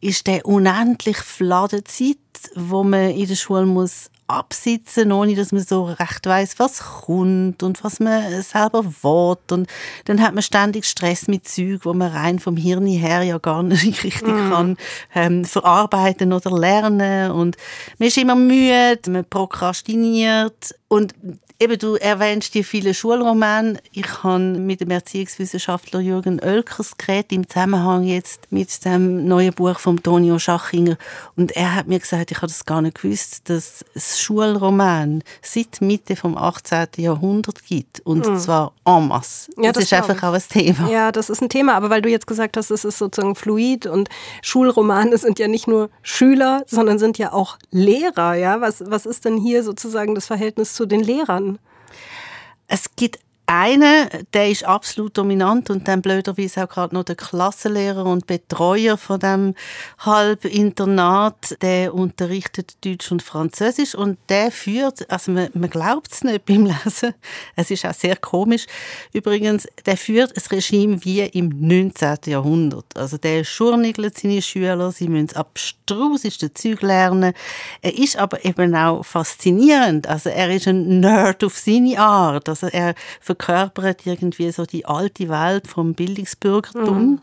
ist 0.00 0.26
der 0.26 0.46
unendlich 0.46 1.18
flade 1.18 1.84
Zeit, 1.84 2.16
wo 2.54 2.82
man 2.82 3.10
in 3.10 3.28
der 3.28 3.36
Schule 3.36 3.66
muss 3.66 4.10
absitzen, 4.26 5.12
ohne 5.12 5.34
dass 5.34 5.52
man 5.52 5.62
so 5.62 5.84
recht 5.84 6.24
weiß, 6.24 6.58
was 6.58 6.78
kommt 6.78 7.62
und 7.62 7.84
was 7.84 8.00
man 8.00 8.42
selber 8.42 8.84
will. 8.84 9.36
Und 9.50 9.68
dann 10.06 10.22
hat 10.22 10.32
man 10.32 10.42
ständig 10.42 10.86
Stress 10.86 11.28
mit 11.28 11.46
Zeug, 11.46 11.80
wo 11.82 11.92
man 11.92 12.12
rein 12.12 12.38
vom 12.38 12.56
Hirn 12.56 12.86
her 12.86 13.22
ja 13.22 13.38
gar 13.38 13.62
nicht 13.62 13.82
richtig 14.04 14.22
mm. 14.22 14.50
kann 14.50 14.76
ähm, 15.14 15.44
verarbeiten 15.44 16.32
oder 16.32 16.50
lernen. 16.50 17.30
Und 17.30 17.56
man 17.98 18.08
ist 18.08 18.16
immer 18.16 18.34
müde, 18.34 19.10
man 19.10 19.24
prokrastiniert. 19.24 20.74
Und 20.92 21.14
Eben, 21.62 21.78
du 21.78 21.94
erwähnst 21.94 22.54
die 22.54 22.64
vielen 22.64 22.92
Schulromane. 22.92 23.78
Ich 23.92 24.24
habe 24.24 24.40
mit 24.40 24.80
dem 24.80 24.90
Erziehungswissenschaftler 24.90 26.00
Jürgen 26.00 26.40
Oelkers 26.40 26.96
geredet, 26.98 27.30
im 27.30 27.48
Zusammenhang 27.48 28.02
jetzt 28.02 28.50
mit 28.50 28.84
dem 28.84 29.28
neuen 29.28 29.52
Buch 29.54 29.78
von 29.78 30.02
Tonio 30.02 30.40
Schachinger. 30.40 30.96
Und 31.36 31.52
er 31.52 31.76
hat 31.76 31.86
mir 31.86 32.00
gesagt, 32.00 32.32
ich 32.32 32.38
habe 32.38 32.48
das 32.48 32.66
gar 32.66 32.82
nicht 32.82 33.00
gewusst, 33.00 33.48
dass 33.48 33.84
es 33.94 34.20
Schulroman 34.20 35.22
seit 35.40 35.80
Mitte 35.80 36.16
vom 36.16 36.36
18. 36.36 36.88
Jahrhundert 36.96 37.64
gibt. 37.64 38.00
Und 38.00 38.26
mhm. 38.26 38.38
zwar 38.40 38.72
en 38.84 39.06
masse. 39.06 39.52
Ja, 39.56 39.70
das, 39.70 39.74
das 39.74 39.84
ist 39.84 39.92
einfach 39.92 40.20
auch 40.28 40.34
ein 40.34 40.42
Thema. 40.48 40.90
Ja, 40.90 41.12
das 41.12 41.30
ist 41.30 41.42
ein 41.42 41.48
Thema. 41.48 41.74
Aber 41.74 41.90
weil 41.90 42.02
du 42.02 42.08
jetzt 42.08 42.26
gesagt 42.26 42.56
hast, 42.56 42.72
es 42.72 42.84
ist 42.84 42.98
sozusagen 42.98 43.36
fluid 43.36 43.86
und 43.86 44.08
Schulromane 44.42 45.16
sind 45.16 45.38
ja 45.38 45.46
nicht 45.46 45.68
nur 45.68 45.90
Schüler, 46.02 46.64
sondern 46.66 46.98
sind 46.98 47.18
ja 47.18 47.32
auch 47.32 47.56
Lehrer. 47.70 48.34
Ja? 48.34 48.60
Was, 48.60 48.82
was 48.84 49.06
ist 49.06 49.24
denn 49.24 49.36
hier 49.36 49.62
sozusagen 49.62 50.16
das 50.16 50.26
Verhältnis 50.26 50.74
zu 50.74 50.81
den 50.86 51.02
Lehrern? 51.02 51.58
Es 52.68 52.96
gibt 52.96 53.18
einer, 53.52 54.06
der 54.32 54.48
ist 54.48 54.64
absolut 54.64 55.18
dominant 55.18 55.68
und 55.68 55.86
dann 55.86 56.00
blöderweise 56.00 56.64
auch 56.64 56.68
gerade 56.68 56.94
noch 56.94 57.04
der 57.04 57.16
Klassenlehrer 57.16 58.06
und 58.06 58.26
Betreuer 58.26 58.96
von 58.96 59.20
dem 59.20 59.54
Halbinternat, 59.98 61.58
der 61.60 61.92
unterrichtet 61.92 62.76
Deutsch 62.82 63.12
und 63.12 63.22
Französisch 63.22 63.94
und 63.94 64.18
der 64.30 64.50
führt, 64.50 65.10
also 65.10 65.32
man, 65.32 65.48
man 65.52 65.68
glaubt 65.68 66.12
es 66.12 66.24
nicht 66.24 66.46
beim 66.46 66.64
Lesen, 66.64 67.12
es 67.56 67.70
ist 67.70 67.84
auch 67.84 67.92
sehr 67.92 68.16
komisch, 68.16 68.64
übrigens, 69.12 69.68
der 69.84 69.98
führt 69.98 70.34
ein 70.34 70.42
Regime 70.50 71.04
wie 71.04 71.20
im 71.20 71.50
19. 71.60 72.18
Jahrhundert. 72.26 72.86
Also 72.96 73.18
der 73.18 73.44
schurnigelt 73.44 74.18
seine 74.18 74.40
Schüler, 74.40 74.90
sie 74.92 75.08
müssen 75.08 75.36
abstruseste 75.36 76.54
Zeug 76.54 76.80
lernen. 76.80 77.34
Er 77.82 77.98
ist 77.98 78.16
aber 78.16 78.44
eben 78.46 78.74
auch 78.74 79.04
faszinierend, 79.04 80.06
also 80.06 80.30
er 80.30 80.50
ist 80.50 80.68
ein 80.68 81.00
Nerd 81.00 81.44
auf 81.44 81.58
seine 81.58 81.98
Art, 81.98 82.48
also 82.48 82.68
er 82.68 82.94
verkörpert 83.42 84.06
irgendwie 84.06 84.50
so 84.52 84.64
die 84.64 84.86
alte 84.86 85.28
Welt 85.28 85.66
vom 85.66 85.94
Bildungsbürgertum. 85.94 86.98
Mhm. 86.98 87.20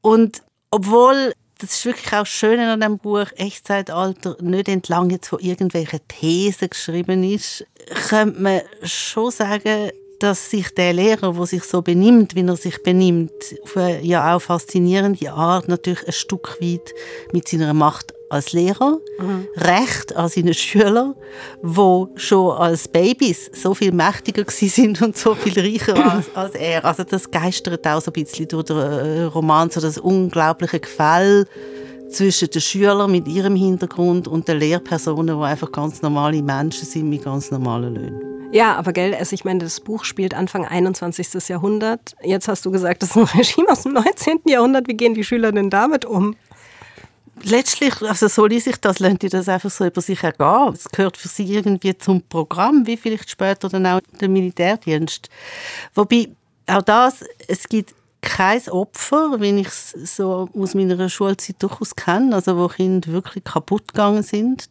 Und 0.00 0.42
obwohl 0.70 1.32
das 1.58 1.70
ist 1.70 1.86
wirklich 1.86 2.12
auch 2.12 2.26
schön 2.26 2.60
an 2.60 2.80
dem 2.80 2.98
Buch 2.98 3.26
Echtzeitalter 3.36 4.36
nicht 4.42 4.68
entlang 4.68 5.08
jetzt 5.08 5.28
von 5.28 5.40
irgendwelchen 5.40 6.00
Thesen 6.06 6.68
geschrieben 6.68 7.24
ist, 7.24 7.64
könnte 8.08 8.40
man 8.40 8.60
schon 8.82 9.30
sagen, 9.30 9.90
dass 10.20 10.50
sich 10.50 10.74
der 10.74 10.92
Lehrer, 10.92 11.32
der 11.32 11.46
sich 11.46 11.64
so 11.64 11.80
benimmt, 11.80 12.34
wie 12.34 12.46
er 12.46 12.56
sich 12.56 12.82
benimmt, 12.82 13.32
auf 13.62 13.76
eine 13.76 14.02
ja 14.02 14.34
auch 14.34 14.40
faszinierende 14.40 15.32
Art 15.32 15.68
natürlich 15.68 16.06
ein 16.06 16.12
Stück 16.12 16.58
weit 16.60 16.92
mit 17.32 17.48
seiner 17.48 17.72
Macht 17.72 18.12
als 18.28 18.52
Lehrer, 18.52 18.98
mhm. 19.18 19.46
Recht 19.56 20.14
an 20.16 20.28
seine 20.28 20.54
Schüler, 20.54 21.14
wo 21.62 22.08
schon 22.16 22.56
als 22.56 22.88
Babys 22.88 23.50
so 23.52 23.74
viel 23.74 23.92
mächtiger 23.92 24.44
sind 24.48 25.00
und 25.02 25.16
so 25.16 25.34
viel 25.34 25.58
reicher 25.58 25.94
als, 26.12 26.34
als, 26.34 26.54
er. 26.54 26.84
Also 26.84 27.04
das 27.04 27.30
geistert 27.30 27.86
auch 27.86 28.00
so 28.00 28.10
ein 28.10 28.14
bisschen 28.14 28.48
durch 28.48 28.64
den 28.64 28.78
äh, 28.78 29.22
Roman, 29.24 29.70
so 29.70 29.80
das 29.80 29.98
unglaubliche 29.98 30.80
Gefälle 30.80 31.46
zwischen 32.10 32.50
den 32.50 32.60
Schülern 32.60 33.10
mit 33.10 33.26
ihrem 33.28 33.56
Hintergrund 33.56 34.28
und 34.28 34.46
den 34.48 34.58
Lehrpersonen, 34.58 35.38
die 35.38 35.44
einfach 35.44 35.70
ganz 35.72 36.02
normale 36.02 36.42
Menschen 36.42 36.86
sind 36.86 37.08
mit 37.08 37.24
ganz 37.24 37.50
normalen 37.50 37.94
Löhnen. 37.94 38.36
Ja, 38.52 38.76
aber 38.76 38.92
gell, 38.92 39.14
also 39.14 39.34
ich 39.34 39.44
meine, 39.44 39.58
das 39.58 39.80
Buch 39.80 40.04
spielt 40.04 40.32
Anfang 40.32 40.64
21. 40.64 41.48
Jahrhundert. 41.48 42.14
Jetzt 42.22 42.48
hast 42.48 42.64
du 42.64 42.70
gesagt, 42.70 43.02
das 43.02 43.10
ist 43.10 43.16
ein 43.16 43.24
Regime 43.24 43.68
aus 43.68 43.82
dem 43.82 43.92
19. 43.92 44.40
Jahrhundert. 44.46 44.88
Wie 44.88 44.96
gehen 44.96 45.14
die 45.14 45.24
Schüler 45.24 45.52
denn 45.52 45.68
damit 45.68 46.04
um? 46.04 46.36
Letztlich, 47.46 48.02
also 48.02 48.28
so 48.28 48.46
lese 48.46 48.70
ich 48.70 48.76
das, 48.76 48.98
lernt 48.98 49.22
ihr 49.22 49.30
das 49.30 49.48
einfach 49.48 49.70
so 49.70 49.86
über 49.86 50.00
sich 50.00 50.22
ergehen. 50.22 50.74
Es 50.74 50.88
gehört 50.88 51.16
für 51.16 51.28
sie 51.28 51.54
irgendwie 51.54 51.96
zum 51.96 52.22
Programm, 52.22 52.86
wie 52.86 52.96
vielleicht 52.96 53.30
später 53.30 53.68
dann 53.68 53.86
auch 53.86 54.00
der 54.20 54.28
Militärdienst. 54.28 55.28
Wobei, 55.94 56.28
auch 56.66 56.82
das, 56.82 57.24
es 57.46 57.68
gibt 57.68 57.94
kein 58.20 58.68
Opfer, 58.68 59.38
wenn 59.38 59.58
ich 59.58 59.68
es 59.68 59.90
so 60.16 60.48
aus 60.52 60.74
meiner 60.74 61.08
Schulzeit 61.08 61.62
durchaus 61.62 61.94
kenne, 61.94 62.34
also 62.34 62.56
wo 62.56 62.68
Kinder 62.68 63.12
wirklich 63.12 63.44
kaputt 63.44 63.88
gegangen 63.88 64.22
sind. 64.22 64.68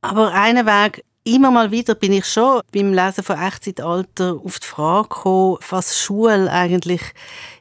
Aber 0.00 0.32
einen 0.32 0.66
Weg, 0.66 1.04
immer 1.24 1.50
mal 1.50 1.70
wieder 1.70 1.94
bin 1.94 2.12
ich 2.12 2.26
schon 2.26 2.62
beim 2.72 2.92
Lesen 2.92 3.22
von 3.22 3.38
Echtzeitalter 3.38 4.40
auf 4.42 4.58
die 4.58 4.66
Frage 4.66 5.08
gekommen, 5.08 5.58
was 5.68 6.00
Schule 6.00 6.50
eigentlich 6.50 7.02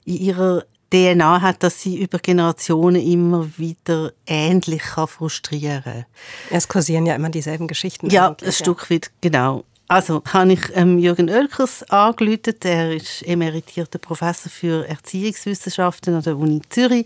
in 0.05 0.17
ihrer 0.17 0.63
DNA 0.91 1.41
hat, 1.41 1.63
dass 1.63 1.81
sie 1.81 2.01
über 2.01 2.19
Generationen 2.19 3.01
immer 3.01 3.47
wieder 3.57 4.13
ähnlich 4.25 4.81
kann 4.81 5.07
frustrieren 5.07 5.83
kann. 5.83 6.05
Es 6.49 6.67
kursieren 6.67 7.05
ja 7.05 7.15
immer 7.15 7.29
dieselben 7.29 7.67
Geschichten. 7.67 8.09
Ja, 8.09 8.35
ein 8.41 8.51
Stück 8.51 8.89
weit, 8.89 9.11
genau. 9.21 9.63
Also 9.89 10.21
habe 10.33 10.51
ich 10.51 10.59
ähm, 10.73 10.99
Jürgen 10.99 11.29
Oelkers 11.29 11.83
angerufen. 11.89 12.55
Er 12.63 12.93
ist 12.93 13.25
emeritierter 13.25 13.99
Professor 13.99 14.51
für 14.51 14.85
Erziehungswissenschaften 14.85 16.15
an 16.15 16.23
der 16.23 16.37
Uni 16.37 16.61
Zürich 16.69 17.05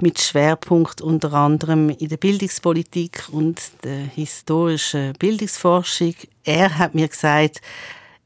mit 0.00 0.20
Schwerpunkt 0.20 1.00
unter 1.00 1.32
anderem 1.34 1.90
in 1.90 2.08
der 2.08 2.16
Bildungspolitik 2.16 3.28
und 3.30 3.60
der 3.84 3.98
historischen 3.98 5.12
Bildungsforschung. 5.20 6.14
Er 6.42 6.76
hat 6.78 6.96
mir 6.96 7.06
gesagt, 7.06 7.60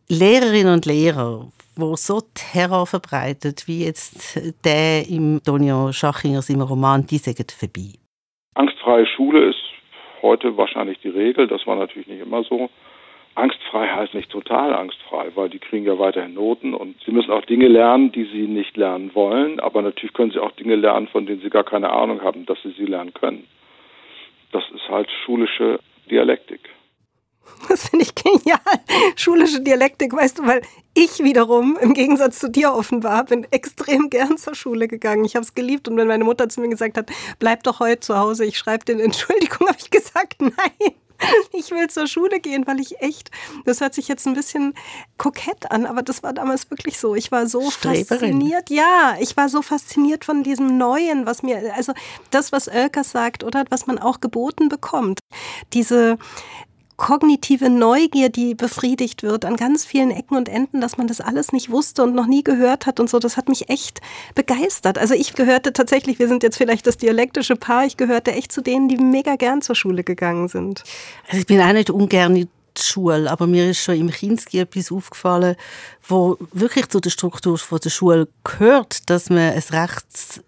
Lehrerinnen 0.09 0.73
und 0.73 0.87
Lehrer 0.87 1.47
wo 1.81 1.97
so 1.97 2.21
Terror 2.35 2.87
verbreitet, 2.87 3.65
wie 3.67 3.85
jetzt 3.85 4.39
der 4.65 5.09
im 5.09 5.41
Tonio 5.45 5.93
Schachinger 5.93 6.43
im 6.49 6.61
Roman, 6.61 7.07
die 7.07 7.19
sind 7.19 7.53
vorbei. 7.53 7.99
Angstfreie 8.55 9.07
Schule 9.07 9.51
ist 9.51 9.63
heute 10.23 10.57
wahrscheinlich 10.57 10.99
die 11.01 11.09
Regel. 11.09 11.47
Das 11.47 11.67
war 11.67 11.77
natürlich 11.77 12.09
nicht 12.09 12.21
immer 12.21 12.45
so. 12.45 12.71
Angstfrei 13.35 13.87
heißt 13.89 14.15
nicht 14.15 14.31
total 14.31 14.75
angstfrei, 14.75 15.31
weil 15.35 15.49
die 15.49 15.61
kriegen 15.61 15.87
ja 15.87 15.99
weiterhin 15.99 16.35
Noten 16.35 16.75
und 16.75 16.97
sie 17.05 17.13
müssen 17.13 17.31
auch 17.31 17.45
Dinge 17.45 17.69
lernen, 17.69 18.13
die 18.13 18.25
sie 18.25 18.47
nicht 18.47 18.77
lernen 18.77 19.15
wollen. 19.15 19.61
Aber 19.61 19.83
natürlich 19.83 20.13
können 20.15 20.33
sie 20.33 20.41
auch 20.41 20.53
Dinge 20.53 20.75
lernen, 20.75 21.07
von 21.09 21.27
denen 21.27 21.41
sie 21.41 21.51
gar 21.51 21.65
keine 21.65 21.91
Ahnung 21.91 22.23
haben, 22.23 22.45
dass 22.47 22.61
sie 22.63 22.73
sie 22.73 22.87
lernen 22.87 23.15
können. 23.15 23.47
Das 24.53 24.65
ist 24.75 24.89
halt 24.89 25.09
schulische 25.25 25.79
Dialektik. 26.11 26.61
Das 27.69 27.88
finde 27.88 28.05
ich 28.05 28.14
genial. 28.14 28.59
Schulische 29.17 29.61
Dialektik, 29.61 30.12
weißt 30.12 30.38
du, 30.38 30.47
weil 30.47 30.62
ich 30.95 31.21
wiederum, 31.21 31.79
im 31.81 31.95
Gegensatz 31.95 32.38
zu 32.38 32.50
dir 32.50 32.73
offenbar, 32.73 33.25
bin 33.25 33.47
extrem 33.50 34.11
gern 34.11 34.38
zur 34.38 34.55
Schule 34.55 34.88
gegangen. 34.88 35.25
Ich 35.25 35.37
habe 35.37 35.45
es 35.45 35.55
geliebt 35.55 35.88
und 35.88 35.97
wenn 35.97 36.09
meine 36.09 36.25
Mutter 36.25 36.49
zu 36.49 36.61
mir 36.61 36.69
gesagt 36.69 36.99
hat, 36.99 37.11
bleib 37.38 37.62
doch 37.62 37.81
heute 37.81 38.00
zu 38.00 38.19
Hause, 38.19 38.45
ich 38.45 38.59
schreibe 38.59 38.85
dir 38.85 38.95
eine 38.95 39.05
Entschuldigung, 39.05 39.67
habe 39.69 39.79
ich 39.79 39.90
gesagt, 39.90 40.40
nein. 40.40 40.95
Ich 41.52 41.71
will 41.71 41.88
zur 41.88 42.07
Schule 42.07 42.40
gehen, 42.40 42.67
weil 42.67 42.81
ich 42.81 43.00
echt, 43.02 43.31
das 43.67 43.83
hört 43.83 43.93
sich 43.93 44.09
jetzt 44.09 44.26
ein 44.26 44.33
bisschen 44.33 44.73
kokett 45.19 45.71
an, 45.71 45.85
aber 45.85 46.02
das 46.02 46.23
war 46.23 46.33
damals 46.33 46.71
wirklich 46.71 46.99
so. 46.99 47.14
Ich 47.14 47.31
war 47.31 47.47
so 47.47 47.71
Streberin. 47.71 48.07
fasziniert. 48.07 48.71
Ja, 48.71 49.17
ich 49.21 49.37
war 49.37 49.50
so 49.50 49.61
fasziniert 49.61 50.25
von 50.25 50.43
diesem 50.43 50.79
Neuen, 50.79 51.26
was 51.26 51.43
mir, 51.43 51.75
also 51.76 51.93
das, 52.31 52.52
was 52.52 52.69
Oelkers 52.69 53.11
sagt, 53.11 53.45
oder 53.45 53.64
was 53.69 53.87
man 53.87 53.99
auch 53.99 54.21
geboten 54.21 54.71
bekommt. 54.71 55.21
Diese, 55.75 56.17
kognitive 57.00 57.71
Neugier, 57.71 58.28
die 58.28 58.54
befriedigt 58.54 59.23
wird 59.23 59.47
an 59.47 59.57
ganz 59.57 59.87
vielen 59.87 60.11
Ecken 60.11 60.37
und 60.37 60.50
Enden, 60.50 60.83
dass 60.83 60.99
man 60.99 61.07
das 61.07 61.23
alles 61.23 61.50
nicht 61.50 61.71
wusste 61.71 62.02
und 62.02 62.14
noch 62.14 62.26
nie 62.26 62.45
gehört 62.45 62.85
hat 62.85 63.00
und 63.00 63.09
so. 63.09 63.19
Das 63.19 63.38
hat 63.38 63.49
mich 63.49 63.71
echt 63.71 64.00
begeistert. 64.35 64.99
Also 64.99 65.14
ich 65.14 65.35
gehörte 65.35 65.73
tatsächlich, 65.73 66.19
wir 66.19 66.28
sind 66.28 66.42
jetzt 66.42 66.59
vielleicht 66.59 66.87
das 66.87 66.99
dialektische 66.99 67.57
Paar, 67.57 67.87
ich 67.87 67.97
gehörte 67.97 68.33
echt 68.33 68.52
zu 68.52 68.61
denen, 68.61 68.88
die 68.88 68.99
mega 68.99 69.37
gern 69.37 69.62
zur 69.62 69.76
Schule 69.76 70.04
gegangen 70.04 70.49
sind. 70.49 70.85
Also 71.26 71.40
ich 71.40 71.47
bin 71.47 71.61
auch 71.62 71.73
nicht 71.73 71.88
ungern 71.88 72.37
in 72.37 72.49
die 72.76 72.83
Schule, 72.83 73.30
aber 73.30 73.47
mir 73.47 73.71
ist 73.71 73.83
schon 73.83 73.97
im 73.97 74.11
Kinski 74.11 74.59
etwas 74.59 74.92
aufgefallen, 74.92 75.57
wo 76.07 76.37
wirklich 76.52 76.87
zu 76.90 77.00
der 77.00 77.11
Struktur 77.11 77.59
der 77.83 77.90
Schule 77.90 78.28
gehört, 78.45 79.09
dass 79.09 79.30
man 79.30 79.38
ein 79.38 79.62
Rechts 79.71 80.42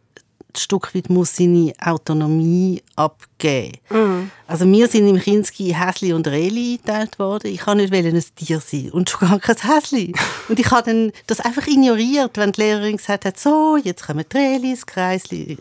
Stück 0.61 0.95
weit 0.95 1.11
muss 1.11 1.37
seine 1.37 1.73
Autonomie 1.81 2.83
abgeben. 2.97 3.79
Mhm. 3.91 4.31
Also 4.47 4.71
wir 4.71 4.89
sind 4.89 5.09
im 5.09 5.19
Kinski 5.19 5.75
Häsli 5.75 6.13
und 6.13 6.29
Reli 6.29 6.79
eingeteilt 6.79 7.19
worden. 7.19 7.49
Ich 7.49 7.61
kann 7.61 7.79
nicht 7.79 7.93
ein 7.93 8.25
Tier 8.37 8.61
sein 8.61 8.91
und 8.91 9.11
schon 9.11 9.29
gar 9.29 9.41
kein 9.41 9.57
Häsli. 9.57 10.13
und 10.49 10.59
ich 10.59 10.71
habe 10.71 10.91
dann 10.91 11.13
das 11.27 11.41
einfach 11.41 11.67
ignoriert, 11.67 12.37
wenn 12.37 12.53
die 12.53 12.61
Lehrerin 12.61 12.97
gesagt 12.97 13.25
hat, 13.25 13.39
so, 13.39 13.77
jetzt 13.83 14.07
kommen 14.07 14.25
die 14.31 14.37
Relis, 14.37 14.87
Kreisli. 14.87 15.59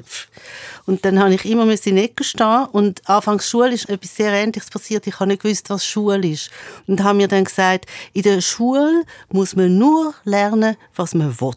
Und 0.85 1.05
dann 1.05 1.19
habe 1.19 1.33
ich 1.33 1.45
immer 1.45 1.63
in 1.63 1.97
Ecke 1.97 2.23
stehen 2.23 2.65
und 2.71 3.07
anfangs 3.07 3.49
Schule 3.49 3.73
ist 3.73 3.89
etwas 3.89 4.15
sehr 4.15 4.33
Ähnliches 4.33 4.69
passiert. 4.69 5.07
Ich 5.07 5.19
habe 5.19 5.27
nicht 5.27 5.43
gewusst, 5.43 5.69
was 5.69 5.85
Schule 5.85 6.27
ist. 6.27 6.49
Und 6.87 7.03
haben 7.03 7.17
mir 7.17 7.27
dann 7.27 7.45
gesagt, 7.45 7.85
in 8.13 8.23
der 8.23 8.41
Schule 8.41 9.03
muss 9.29 9.55
man 9.55 9.77
nur 9.77 10.13
lernen, 10.23 10.75
was 10.95 11.13
man 11.13 11.39
will. 11.39 11.51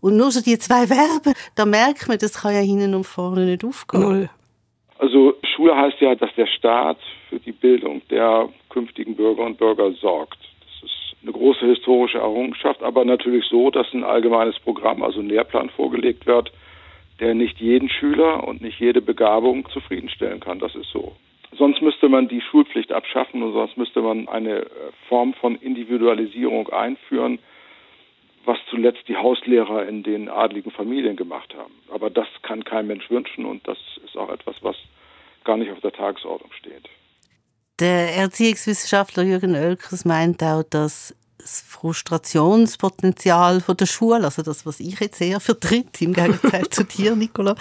Und 0.00 0.16
nur 0.16 0.30
so 0.30 0.42
die 0.42 0.58
zwei 0.58 0.86
Verben, 0.86 1.34
da 1.56 1.66
merkt 1.66 2.08
man, 2.08 2.18
das 2.18 2.42
kann 2.42 2.54
ja 2.54 2.60
hinten 2.60 2.94
und 2.94 3.04
vorne 3.04 3.44
nicht 3.44 3.64
aufgehen. 3.64 4.00
Null. 4.00 4.30
Also 4.98 5.34
Schule 5.54 5.76
heißt 5.76 6.00
ja, 6.00 6.14
dass 6.14 6.30
der 6.36 6.46
Staat 6.46 6.98
für 7.28 7.38
die 7.38 7.52
Bildung 7.52 8.02
der 8.10 8.48
künftigen 8.68 9.16
Bürger 9.16 9.44
und 9.44 9.58
Bürger 9.58 9.92
sorgt. 9.92 10.38
Das 10.60 10.90
ist 10.90 11.16
eine 11.22 11.32
große 11.32 11.66
historische 11.66 12.18
Errungenschaft, 12.18 12.82
aber 12.82 13.04
natürlich 13.04 13.44
so, 13.46 13.70
dass 13.70 13.86
ein 13.92 14.04
allgemeines 14.04 14.58
Programm, 14.58 15.02
also 15.02 15.20
ein 15.20 15.28
Lehrplan 15.28 15.70
vorgelegt 15.70 16.26
wird, 16.26 16.52
der 17.18 17.34
nicht 17.34 17.60
jeden 17.60 17.88
Schüler 17.88 18.46
und 18.46 18.62
nicht 18.62 18.80
jede 18.80 19.02
Begabung 19.02 19.68
zufriedenstellen 19.70 20.40
kann. 20.40 20.58
Das 20.58 20.74
ist 20.74 20.90
so. 20.90 21.12
Sonst 21.56 21.82
müsste 21.82 22.08
man 22.08 22.28
die 22.28 22.40
Schulpflicht 22.40 22.92
abschaffen 22.92 23.42
und 23.42 23.52
sonst 23.52 23.76
müsste 23.76 24.00
man 24.00 24.28
eine 24.28 24.60
äh, 24.60 24.68
Form 25.08 25.34
von 25.34 25.56
Individualisierung 25.56 26.68
einführen, 26.68 27.38
was 28.44 28.58
zuletzt 28.68 29.06
die 29.08 29.16
Hauslehrer 29.16 29.86
in 29.86 30.02
den 30.02 30.28
adligen 30.28 30.70
Familien 30.70 31.16
gemacht 31.16 31.54
haben. 31.54 31.74
Aber 31.92 32.10
das 32.10 32.26
kann 32.42 32.64
kein 32.64 32.86
Mensch 32.86 33.10
wünschen 33.10 33.44
und 33.44 33.66
das 33.68 33.78
ist 34.04 34.16
auch 34.16 34.30
etwas, 34.30 34.56
was 34.62 34.76
gar 35.44 35.56
nicht 35.56 35.70
auf 35.70 35.80
der 35.80 35.92
Tagesordnung 35.92 36.52
steht. 36.52 36.88
Der 37.80 38.14
Erziehungswissenschaftler 38.16 39.22
Jürgen 39.22 39.54
Oelkers 39.54 40.04
meint 40.04 40.42
auch, 40.42 40.62
dass 40.62 41.14
das 41.40 41.62
Frustrationspotenzial 41.62 43.60
von 43.60 43.76
der 43.76 43.86
Schule, 43.86 44.24
also 44.24 44.42
das, 44.42 44.66
was 44.66 44.80
ich 44.80 44.98
jetzt 45.00 45.20
eher 45.20 45.40
vertritt, 45.40 46.00
im 46.02 46.12
Gegensatz 46.12 46.70
zu 46.76 46.84
dir, 46.84 47.16
Nicola, 47.16 47.52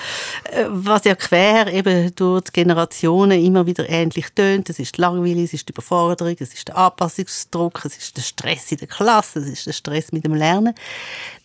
äh, 0.51 0.65
was 0.67 1.05
ja 1.05 1.15
quer 1.15 1.71
eben 1.71 2.13
durch 2.15 2.45
die 2.45 2.51
Generationen 2.51 3.43
immer 3.43 3.65
wieder 3.65 3.89
ähnlich 3.89 4.27
tönt. 4.35 4.69
Es 4.69 4.79
ist 4.79 4.97
langweilig, 4.97 5.45
es 5.45 5.53
ist 5.53 5.69
die 5.69 5.73
Überforderung, 5.73 6.35
es 6.39 6.53
ist 6.53 6.67
der 6.67 6.77
Anpassungsdruck, 6.77 7.85
es 7.85 7.97
ist 7.97 8.17
der 8.17 8.21
Stress 8.21 8.71
in 8.71 8.79
der 8.79 8.87
Klasse, 8.87 9.39
es 9.39 9.49
ist 9.49 9.67
der 9.67 9.73
Stress 9.73 10.11
mit 10.11 10.25
dem 10.25 10.33
Lernen, 10.33 10.73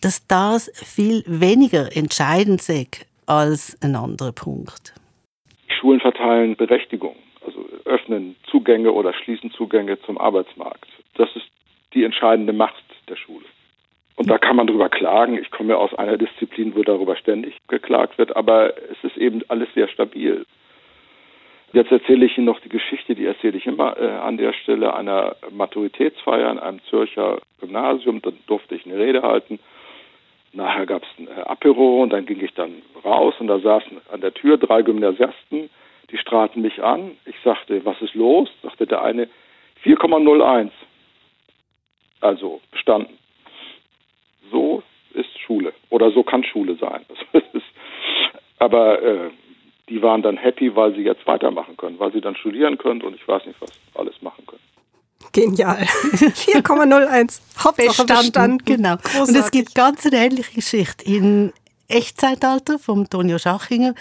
dass 0.01 0.25
das 0.27 0.71
viel 0.75 1.23
weniger 1.27 1.95
entscheidend 1.95 2.67
ist 2.69 3.05
als 3.25 3.77
ein 3.81 3.95
anderer 3.95 4.31
Punkt. 4.31 4.93
Schulen 5.67 5.99
verteilen 5.99 6.55
Berechtigung, 6.55 7.15
also 7.45 7.65
öffnen 7.85 8.35
Zugänge 8.49 8.91
oder 8.91 9.13
schließen 9.13 9.51
Zugänge 9.51 9.99
zum 10.01 10.17
Arbeitsmarkt. 10.17 10.87
Das 11.15 11.29
ist 11.35 11.45
die 11.95 12.03
entscheidende 12.03 12.53
Macht 12.53 12.83
der 13.09 13.15
Schule. 13.15 13.45
Und 14.15 14.29
da 14.29 14.37
kann 14.37 14.55
man 14.55 14.67
drüber 14.67 14.89
klagen. 14.89 15.37
Ich 15.37 15.51
komme 15.51 15.73
ja 15.73 15.77
aus 15.77 15.93
einer 15.93 16.17
Disziplin, 16.17 16.75
wo 16.75 16.83
darüber 16.83 17.15
ständig 17.17 17.57
geklagt 17.67 18.17
wird, 18.17 18.35
aber 18.35 18.73
es 18.91 19.03
ist 19.03 19.17
eben 19.17 19.41
alles 19.49 19.67
sehr 19.73 19.87
stabil. 19.87 20.45
Jetzt 21.73 21.91
erzähle 21.91 22.25
ich 22.25 22.37
Ihnen 22.37 22.45
noch 22.45 22.61
die 22.61 22.69
Geschichte, 22.69 23.15
die 23.15 23.25
erzähle 23.25 23.57
ich 23.57 23.65
immer 23.65 23.97
äh, 23.99 24.07
an 24.07 24.37
der 24.37 24.53
Stelle 24.53 24.95
einer 24.95 25.35
Maturitätsfeier 25.51 26.49
in 26.49 26.59
einem 26.59 26.81
Zürcher 26.89 27.39
Gymnasium. 27.59 28.21
Da 28.21 28.31
durfte 28.47 28.75
ich 28.75 28.85
eine 28.85 28.97
Rede 28.97 29.23
halten. 29.23 29.59
Nachher 30.53 30.85
gab 30.85 31.03
es 31.03 31.09
ein 31.19 31.27
äh, 31.27 31.41
Apero 31.41 32.01
und 32.01 32.13
dann 32.13 32.25
ging 32.25 32.41
ich 32.41 32.53
dann 32.53 32.81
raus 33.03 33.33
und 33.39 33.47
da 33.47 33.59
saßen 33.59 33.99
an 34.09 34.21
der 34.21 34.33
Tür 34.33 34.57
drei 34.57 34.83
Gymnasiasten, 34.83 35.69
die 36.11 36.17
strahlten 36.17 36.61
mich 36.61 36.81
an. 36.81 37.17
Ich 37.25 37.35
sagte, 37.43 37.83
was 37.83 38.01
ist 38.01 38.15
los? 38.15 38.47
Sagte 38.63 38.87
der 38.87 39.01
eine, 39.01 39.27
4,01 39.83 40.69
also 42.21 42.61
bestanden. 42.71 43.17
So 44.51 44.83
ist 45.13 45.39
Schule 45.39 45.73
oder 45.89 46.11
so 46.11 46.23
kann 46.23 46.43
Schule 46.43 46.75
sein. 46.75 47.05
aber 48.59 49.01
äh, 49.01 49.29
die 49.89 50.01
waren 50.01 50.21
dann 50.21 50.37
happy, 50.37 50.75
weil 50.75 50.95
sie 50.95 51.01
jetzt 51.01 51.25
weitermachen 51.27 51.77
können, 51.77 51.99
weil 51.99 52.11
sie 52.11 52.21
dann 52.21 52.35
studieren 52.35 52.77
können 52.77 53.01
und 53.01 53.15
ich 53.15 53.27
weiß 53.27 53.45
nicht, 53.45 53.59
was 53.61 53.71
alles 53.93 54.21
machen 54.21 54.45
können. 54.45 54.61
Genial. 55.31 55.77
4,01. 55.83 57.41
Hauptsache 57.63 58.05
bestanden. 58.05 58.57
Genau. 58.65 58.95
Großartig. 58.97 59.27
Und 59.27 59.35
es 59.35 59.51
gibt 59.51 59.75
ganz 59.75 60.05
eine 60.05 60.17
ähnliche 60.17 60.53
Geschichte 60.53 61.05
in 61.05 61.53
Echtzeitalter 61.87 62.79
vom 62.79 63.09
Tonio 63.09 63.37
Schachinger. 63.37 63.93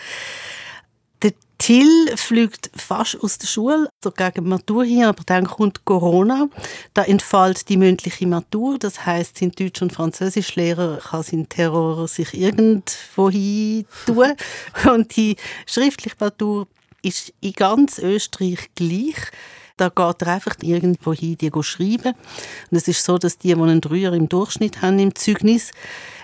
Till 1.58 2.16
fliegt 2.16 2.70
fast 2.74 3.22
aus 3.22 3.38
der 3.38 3.46
Schule, 3.46 3.88
also 4.02 4.10
gegen 4.10 4.48
Matur 4.48 4.84
hin, 4.84 5.04
aber 5.04 5.22
dann 5.24 5.46
kommt 5.46 5.84
Corona. 5.84 6.48
Da 6.94 7.04
entfällt 7.04 7.68
die 7.68 7.76
mündliche 7.76 8.26
Matur, 8.26 8.78
das 8.78 9.06
heißt, 9.06 9.38
sein 9.38 9.52
Deutsch- 9.52 9.80
und 9.80 9.92
Französischlehrer 9.92 10.98
kann 10.98 11.22
seinen 11.22 11.48
Terror 11.48 12.08
sich 12.08 12.34
irgendwo 12.34 13.30
hin 13.30 13.86
tun. 14.06 14.32
Und 14.92 15.16
die 15.16 15.36
schriftliche 15.66 16.16
Matur 16.18 16.66
ist 17.02 17.32
in 17.40 17.52
ganz 17.52 17.98
Österreich 17.98 18.70
gleich. 18.74 19.16
Da 19.76 19.88
geht 19.88 20.22
er 20.22 20.34
einfach 20.34 20.56
irgendwo 20.62 21.12
hin, 21.12 21.36
die 21.36 21.50
schreiben. 21.62 22.14
Und 22.70 22.76
es 22.76 22.88
ist 22.88 23.04
so, 23.04 23.18
dass 23.18 23.38
die, 23.38 23.54
die 23.54 23.60
einen 23.60 23.80
Dreier 23.80 24.12
im 24.12 24.28
Durchschnitt 24.28 24.82
haben 24.82 24.98
im 24.98 25.14
Zeugnis, 25.14 25.72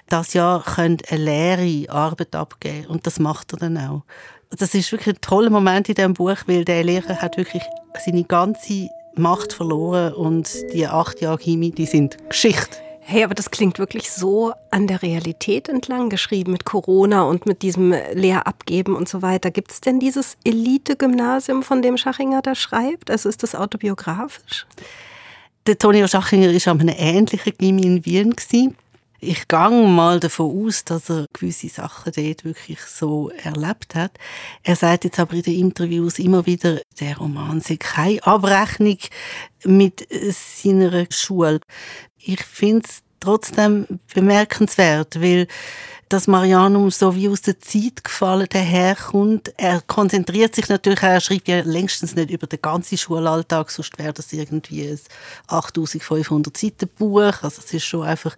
das 0.09 0.35
Jahr 0.35 0.63
können 0.63 0.99
eine 1.09 1.25
leere 1.25 1.93
Arbeit 1.93 2.35
abgeben. 2.35 2.87
Und 2.87 3.07
das 3.07 3.19
macht 3.19 3.53
er 3.53 3.59
dann 3.59 3.79
auch 3.79 4.03
das 4.51 4.75
ist 4.75 4.91
wirklich 4.93 5.17
ein 5.17 5.21
toller 5.21 5.51
Moment 5.51 5.89
in 5.89 5.95
diesem 5.95 6.15
Buch, 6.15 6.37
weil 6.47 6.65
der 6.65 6.83
Lehrer 6.85 7.17
hat 7.23 7.37
wirklich 7.37 7.63
seine 8.05 8.25
ganze 8.25 8.91
Macht 9.15 9.53
verloren 9.53 10.15
und 10.15 10.51
die 10.73 10.87
acht 10.87 11.21
Jahre 11.21 11.39
Chemie, 11.39 11.71
die 11.71 11.87
sind 11.87 12.17
Geschichte. 12.29 12.77
Hey, 13.03 13.25
aber 13.25 13.35
das 13.35 13.51
klingt 13.51 13.79
wirklich 13.79 14.11
so 14.11 14.53
an 14.71 14.87
der 14.87 15.03
Realität 15.03 15.69
entlang 15.69 16.11
geschrieben 16.11 16.53
mit 16.53 16.65
Corona 16.65 17.23
und 17.23 17.45
mit 17.45 17.63
diesem 17.63 17.93
Lehrabgeben 18.13 18.95
und 18.95 19.09
so 19.09 19.21
weiter. 19.21 19.51
Gibt 19.51 19.73
es 19.73 19.81
denn 19.81 19.99
dieses 19.99 20.37
Elite-Gymnasium, 20.45 21.65
von 21.65 21.83
dem 21.83 21.97
Schachinger 21.97 22.41
da 22.41 22.55
schreibt? 22.55 23.11
Also 23.11 23.29
ist 23.29 23.43
das 23.43 23.57
autobiografisch? 23.57 24.67
Der 25.67 25.77
Tonio 25.77 26.07
Schachinger 26.07 26.53
war 26.53 26.73
an 26.73 26.81
einem 26.81 26.95
ähnlichen 26.97 27.53
Gymnasium 27.59 27.97
in 27.97 28.05
Wien. 28.05 28.31
Gewesen. 28.31 28.77
Ich 29.23 29.49
gehe 29.49 29.71
mal 29.87 30.19
davon 30.19 30.67
aus, 30.67 30.83
dass 30.85 31.11
er 31.11 31.27
gewisse 31.35 31.69
Sachen 31.69 32.11
dort 32.17 32.45
wirklich 32.45 32.81
so 32.81 33.29
erlebt 33.29 33.95
hat. 33.95 34.13
Er 34.63 34.77
sagt 34.77 35.05
jetzt 35.05 35.21
aber 35.21 35.35
in 35.35 35.43
den 35.43 35.59
Interviews 35.59 36.19
immer 36.19 36.47
wieder, 36.47 36.81
der 37.01 37.19
Roman 37.19 37.61
sei 37.61 37.77
keine 37.77 38.27
Abrechnung 38.27 38.97
mit 39.65 40.09
seiner 40.11 41.05
Schule. 41.11 41.61
Ich 42.17 42.43
finde 42.43 42.89
es 42.89 43.03
trotzdem 43.21 43.87
bemerkenswert, 44.15 45.21
weil 45.21 45.49
dass 46.11 46.27
Marianum 46.27 46.91
so 46.91 47.15
wie 47.15 47.29
aus 47.29 47.41
der 47.43 47.61
Zeit 47.61 48.03
gefallen 48.03 48.49
daherkommt. 48.51 49.55
Er 49.57 49.81
konzentriert 49.81 50.57
sich 50.57 50.69
natürlich, 50.69 51.03
er 51.03 51.21
schreibt 51.21 51.47
ja 51.47 51.61
längstens 51.61 52.17
nicht 52.17 52.31
über 52.31 52.49
den 52.49 52.61
ganzen 52.61 52.99
Schulalltag, 52.99 53.71
sonst 53.71 53.97
wäre 53.97 54.13
das 54.13 54.33
irgendwie 54.33 54.89
ein 54.89 54.99
8500 55.47 56.57
Seiten 56.57 56.89
Buch. 56.99 57.43
Also 57.43 57.63
es 57.65 57.73
ist 57.73 57.85
schon 57.85 58.03
einfach 58.03 58.37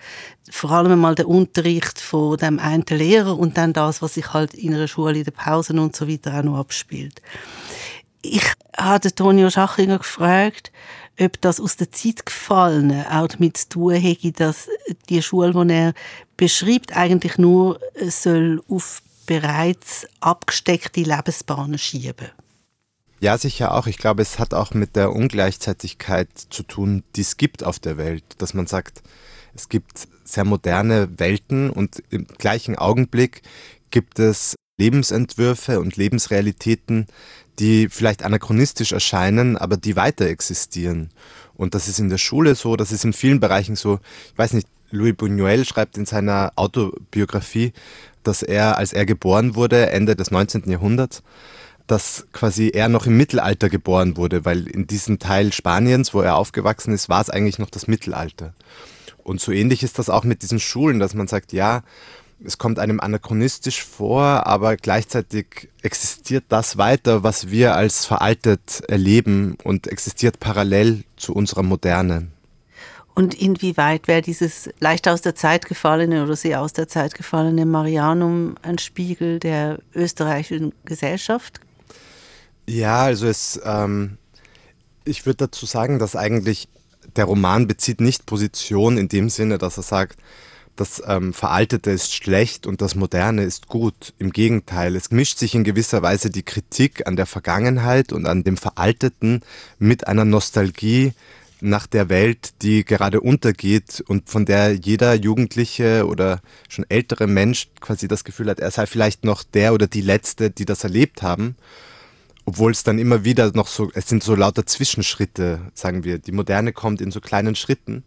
vor 0.51 0.71
allem 0.71 1.01
mal 1.01 1.15
der 1.15 1.29
Unterricht 1.29 1.99
von 1.99 2.37
dem 2.37 2.59
einen 2.59 2.85
Lehrer 2.91 3.39
und 3.39 3.57
dann 3.57 3.73
das, 3.73 4.03
was 4.03 4.15
sich 4.15 4.35
halt 4.35 4.53
in 4.53 4.75
einer 4.75 4.87
Schule 4.87 5.19
in 5.19 5.25
den 5.25 5.33
Pausen 5.33 5.79
und 5.79 5.97
so 5.97 6.07
weiter 6.07 6.39
auch 6.39 6.43
noch 6.43 6.59
abspielt. 6.59 7.23
Ich 8.21 8.45
hatte 8.77 9.15
Tonio 9.15 9.49
Schachinger 9.49 9.99
gefragt, 9.99 10.73
ob 11.19 11.41
das 11.41 11.59
aus 11.59 11.77
der 11.77 11.91
Zeit 11.91 12.27
gefallen 12.27 13.05
auch 13.07 13.29
damit 13.29 13.57
zu 13.57 13.69
tun 13.69 13.95
hätte, 13.95 14.33
dass 14.33 14.69
die 15.09 15.23
Schule, 15.23 15.53
die 15.53 15.73
er 15.73 15.95
beschreibt, 16.43 16.97
eigentlich 16.97 17.39
nur 17.39 17.79
soll 18.09 18.61
auf 18.69 19.01
bereits 19.27 20.09
abgesteckte 20.19 21.03
Lebensbahnen 21.03 21.79
schieben. 21.79 22.33
Ja, 23.21 23.39
sicher 23.39 23.73
auch. 23.73 23.87
Ich 23.87 23.97
glaube, 23.97 24.23
es 24.23 24.41
hat 24.41 24.53
auch 24.53 24.75
mit 24.75 24.97
der 24.97 25.13
Ungleichzeitigkeit 25.13 26.27
zu 26.51 26.65
tun, 26.65 27.05
die 27.15 27.21
es 27.21 27.37
gibt 27.37 27.63
auf 27.63 27.79
der 27.79 27.97
Welt. 27.97 28.25
Dass 28.39 28.55
man 28.55 28.67
sagt, 28.67 29.05
es 29.55 29.69
gibt 29.69 30.09
sehr 30.25 30.45
moderne 30.45 31.17
Welten 31.17 31.71
und 31.71 32.03
im 32.11 32.27
gleichen 32.27 32.75
Augenblick 32.75 33.43
gibt 33.93 34.19
es 34.19 34.57
Lebensentwürfe 34.81 35.79
und 35.79 35.97
Lebensrealitäten, 35.97 37.07
die 37.61 37.89
vielleicht 37.89 38.25
anachronistisch 38.25 38.91
erscheinen, 38.91 39.57
aber 39.57 39.77
die 39.77 39.95
weiter 39.95 40.27
existieren. 40.27 41.11
Und 41.55 41.77
das 41.77 41.87
ist 41.87 42.01
in 42.01 42.09
der 42.09 42.19
Schule 42.19 42.57
so, 42.57 42.75
das 42.75 42.91
ist 42.91 43.05
in 43.05 43.13
vielen 43.13 43.39
Bereichen 43.39 43.77
so. 43.77 44.01
Ich 44.33 44.39
weiß 44.39 44.55
nicht, 44.55 44.67
Louis 44.93 45.15
Buñuel 45.15 45.65
schreibt 45.65 45.99
in 45.99 46.07
seiner 46.07 46.53
Autobiografie, 46.57 47.73
dass 48.23 48.43
er, 48.43 48.79
als 48.79 48.93
er 48.93 49.07
geboren 49.07 49.55
wurde, 49.55 49.91
Ende 49.91 50.15
des 50.15 50.31
19. 50.31 50.71
Jahrhunderts, 50.71 51.23
dass 51.87 52.27
quasi 52.33 52.71
er 52.73 52.89
noch 52.89 53.07
im 53.07 53.17
Mittelalter 53.17 53.69
geboren 53.69 54.17
wurde, 54.17 54.45
weil 54.45 54.69
in 54.69 54.87
diesem 54.87 55.19
Teil 55.19 55.53
Spaniens, 55.53 56.15
wo 56.15 56.21
er 56.21 56.37
aufgewachsen 56.37 56.95
ist, 56.95 57.09
war 57.09 57.21
es 57.21 57.31
eigentlich 57.31 57.59
noch 57.59 57.71
das 57.71 57.89
Mittelalter. 57.89 58.55
Und 59.25 59.41
so 59.41 59.51
ähnlich 59.51 59.83
ist 59.83 59.99
das 59.99 60.11
auch 60.11 60.25
mit 60.25 60.43
diesen 60.43 60.61
Schulen, 60.61 60.99
dass 61.01 61.15
man 61.15 61.27
sagt, 61.27 61.53
ja, 61.53 61.83
es 62.45 62.59
kommt 62.59 62.79
einem 62.79 63.01
anachronistisch 63.01 63.85
vor, 63.85 64.47
aber 64.47 64.77
gleichzeitig 64.77 65.69
existiert 65.83 66.45
das 66.49 66.77
weiter, 66.77 67.23
was 67.23 67.51
wir 67.51 67.75
als 67.75 68.05
veraltet 68.05 68.83
erleben 68.89 69.57
und 69.63 69.87
existiert 69.87 70.41
parallel 70.41 71.05
zu 71.17 71.35
unserer 71.35 71.63
Moderne. 71.63 72.29
Und 73.15 73.35
inwieweit 73.35 74.09
wäre 74.09 74.23
dieses 74.23 74.71
leicht 74.81 75.07
aus 75.07 75.21
der 75.21 75.35
Zeit 75.35 75.67
gefallene 75.67 76.23
oder 76.23 76.35
sehr 76.35 76.63
aus 76.63 76.73
der 76.73 76.89
Zeit 76.89 77.15
gefallene 77.15 77.67
Marianum 77.67 78.57
ein 78.63 78.79
Spiegel 78.79 79.39
der 79.39 79.81
österreichischen 79.95 80.73
Gesellschaft? 80.85 81.61
Ja, 82.67 83.03
also 83.03 83.27
es, 83.27 83.61
ähm, 83.65 84.17
ich 85.05 85.27
würde 85.27 85.49
dazu 85.49 85.67
sagen, 85.67 85.99
dass 85.99 86.17
eigentlich 86.17 86.69
der 87.17 87.27
Roman 87.27 87.67
bezieht 87.67 88.01
nicht 88.01 88.25
Position 88.25 88.97
in 88.97 89.09
dem 89.09 89.29
Sinne, 89.29 89.59
dass 89.59 89.77
er 89.77 89.83
sagt, 89.83 90.19
das 90.77 91.03
ähm, 91.07 91.35
Veraltete 91.35 91.91
ist 91.91 92.15
schlecht 92.15 92.67
und 92.67 92.81
das 92.81 92.95
Moderne 92.95 93.45
ist 93.45 93.69
gut. 93.69 94.15
Im 94.19 94.33
Gegenteil, 94.33 94.97
es 94.97 95.11
mischt 95.11 95.39
sich 95.39 95.55
in 95.55 95.65
gewisser 95.65 96.01
Weise 96.01 96.31
die 96.31 96.45
Kritik 96.45 97.07
an 97.07 97.17
der 97.17 97.27
Vergangenheit 97.27 98.11
und 98.11 98.27
an 98.27 98.43
dem 98.43 98.57
Veralteten 98.57 99.43
mit 99.79 100.07
einer 100.07 100.25
Nostalgie 100.25 101.13
nach 101.63 101.87
der 101.87 102.09
Welt, 102.09 102.55
die 102.63 102.85
gerade 102.85 103.21
untergeht 103.21 104.03
und 104.07 104.29
von 104.29 104.45
der 104.45 104.75
jeder 104.75 105.15
Jugendliche 105.15 106.07
oder 106.07 106.41
schon 106.69 106.85
ältere 106.89 107.27
Mensch 107.27 107.69
quasi 107.81 108.09
das 108.09 108.25
Gefühl 108.25 108.51
hat, 108.51 108.61
er 108.61 108.71
sei 108.71 108.87
vielleicht 108.87 109.25
noch 109.25 109.45
der 109.45 109.73
oder 109.73 109.87
die 109.87 110.01
Letzte, 110.01 110.51
die 110.51 110.65
das 110.65 110.85
erlebt 110.85 111.23
haben. 111.23 111.57
Obwohl 112.45 112.73
es 112.73 112.83
dann 112.83 112.99
immer 112.99 113.25
wieder 113.25 113.53
noch 113.55 113.69
so, 113.69 113.91
es 113.95 114.09
sind 114.09 114.25
so 114.25 114.35
lauter 114.35 114.67
Zwischenschritte, 114.67 115.61
sagen 115.75 116.03
wir. 116.03 116.19
Die 116.19 116.33
Moderne 116.33 116.73
kommt 116.73 117.01
in 117.01 117.13
so 117.13 117.21
kleinen 117.21 117.55
Schritten 117.55 118.03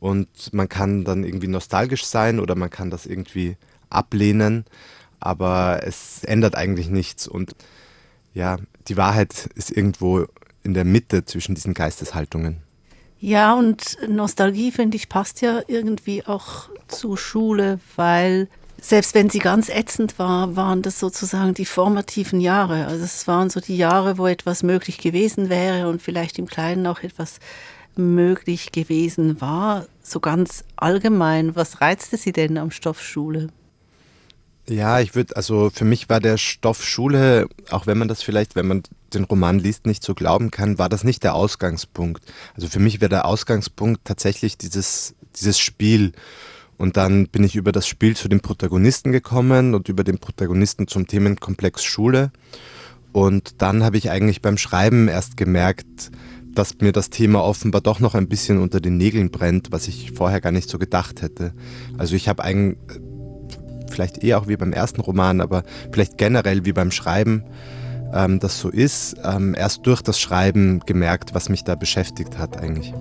und 0.00 0.52
man 0.52 0.70
kann 0.70 1.04
dann 1.04 1.24
irgendwie 1.24 1.48
nostalgisch 1.48 2.06
sein 2.06 2.40
oder 2.40 2.54
man 2.54 2.70
kann 2.70 2.90
das 2.90 3.04
irgendwie 3.04 3.58
ablehnen, 3.90 4.64
aber 5.20 5.80
es 5.84 6.24
ändert 6.24 6.54
eigentlich 6.54 6.88
nichts. 6.88 7.28
Und 7.28 7.54
ja, 8.32 8.56
die 8.88 8.96
Wahrheit 8.96 9.50
ist 9.54 9.70
irgendwo 9.70 10.26
in 10.62 10.72
der 10.72 10.84
Mitte 10.84 11.26
zwischen 11.26 11.54
diesen 11.54 11.74
Geisteshaltungen. 11.74 12.62
Ja, 13.20 13.54
und 13.54 13.98
Nostalgie, 14.08 14.70
finde 14.70 14.96
ich, 14.96 15.08
passt 15.08 15.40
ja 15.40 15.60
irgendwie 15.66 16.24
auch 16.24 16.68
zur 16.86 17.18
Schule, 17.18 17.80
weil 17.96 18.48
selbst 18.80 19.14
wenn 19.14 19.28
sie 19.28 19.40
ganz 19.40 19.68
ätzend 19.68 20.20
war, 20.20 20.54
waren 20.54 20.82
das 20.82 21.00
sozusagen 21.00 21.52
die 21.52 21.64
formativen 21.64 22.40
Jahre. 22.40 22.86
Also 22.86 23.04
es 23.04 23.26
waren 23.26 23.50
so 23.50 23.58
die 23.60 23.76
Jahre, 23.76 24.18
wo 24.18 24.28
etwas 24.28 24.62
möglich 24.62 24.98
gewesen 24.98 25.48
wäre 25.48 25.88
und 25.88 26.00
vielleicht 26.00 26.38
im 26.38 26.46
Kleinen 26.46 26.86
auch 26.86 27.00
etwas 27.00 27.40
möglich 27.96 28.70
gewesen 28.70 29.40
war, 29.40 29.86
so 30.00 30.20
ganz 30.20 30.64
allgemein. 30.76 31.56
Was 31.56 31.80
reizte 31.80 32.16
Sie 32.16 32.30
denn 32.30 32.56
am 32.56 32.70
Stoff 32.70 33.02
Schule? 33.02 33.48
Ja, 34.68 35.00
ich 35.00 35.14
würde, 35.14 35.34
also 35.34 35.70
für 35.70 35.86
mich 35.86 36.10
war 36.10 36.20
der 36.20 36.36
Stoff 36.36 36.84
Schule, 36.84 37.48
auch 37.70 37.86
wenn 37.86 37.96
man 37.96 38.08
das 38.08 38.22
vielleicht, 38.22 38.54
wenn 38.54 38.66
man 38.66 38.82
den 39.14 39.24
Roman 39.24 39.58
liest, 39.58 39.86
nicht 39.86 40.02
so 40.02 40.14
glauben 40.14 40.50
kann, 40.50 40.78
war 40.78 40.90
das 40.90 41.04
nicht 41.04 41.24
der 41.24 41.34
Ausgangspunkt. 41.34 42.22
Also 42.54 42.68
für 42.68 42.78
mich 42.78 43.00
wäre 43.00 43.08
der 43.08 43.24
Ausgangspunkt 43.24 44.02
tatsächlich 44.04 44.58
dieses, 44.58 45.14
dieses 45.36 45.58
Spiel. 45.58 46.12
Und 46.76 46.98
dann 46.98 47.28
bin 47.28 47.44
ich 47.44 47.56
über 47.56 47.72
das 47.72 47.88
Spiel 47.88 48.14
zu 48.14 48.28
den 48.28 48.40
Protagonisten 48.40 49.10
gekommen 49.10 49.74
und 49.74 49.88
über 49.88 50.04
den 50.04 50.18
Protagonisten 50.18 50.86
zum 50.86 51.06
Themenkomplex 51.06 51.82
Schule. 51.82 52.30
Und 53.12 53.62
dann 53.62 53.82
habe 53.82 53.96
ich 53.96 54.10
eigentlich 54.10 54.42
beim 54.42 54.58
Schreiben 54.58 55.08
erst 55.08 55.38
gemerkt, 55.38 56.10
dass 56.52 56.78
mir 56.80 56.92
das 56.92 57.08
Thema 57.08 57.42
offenbar 57.42 57.80
doch 57.80 58.00
noch 58.00 58.14
ein 58.14 58.28
bisschen 58.28 58.58
unter 58.58 58.80
den 58.80 58.96
Nägeln 58.96 59.30
brennt, 59.30 59.72
was 59.72 59.88
ich 59.88 60.12
vorher 60.12 60.40
gar 60.40 60.52
nicht 60.52 60.68
so 60.68 60.78
gedacht 60.78 61.22
hätte. 61.22 61.54
Also 61.96 62.16
ich 62.16 62.28
habe 62.28 62.42
eigentlich, 62.44 62.78
vielleicht 63.90 64.22
eher 64.22 64.38
auch 64.38 64.48
wie 64.48 64.56
beim 64.56 64.72
ersten 64.72 65.00
Roman, 65.00 65.40
aber 65.40 65.62
vielleicht 65.92 66.18
generell 66.18 66.64
wie 66.64 66.72
beim 66.72 66.90
Schreiben, 66.90 67.44
ähm, 68.12 68.40
das 68.40 68.58
so 68.58 68.68
ist, 68.68 69.16
ähm, 69.24 69.54
erst 69.56 69.86
durch 69.86 70.02
das 70.02 70.18
Schreiben 70.20 70.80
gemerkt, 70.86 71.34
was 71.34 71.48
mich 71.48 71.64
da 71.64 71.74
beschäftigt 71.74 72.38
hat 72.38 72.56
eigentlich. 72.56 72.94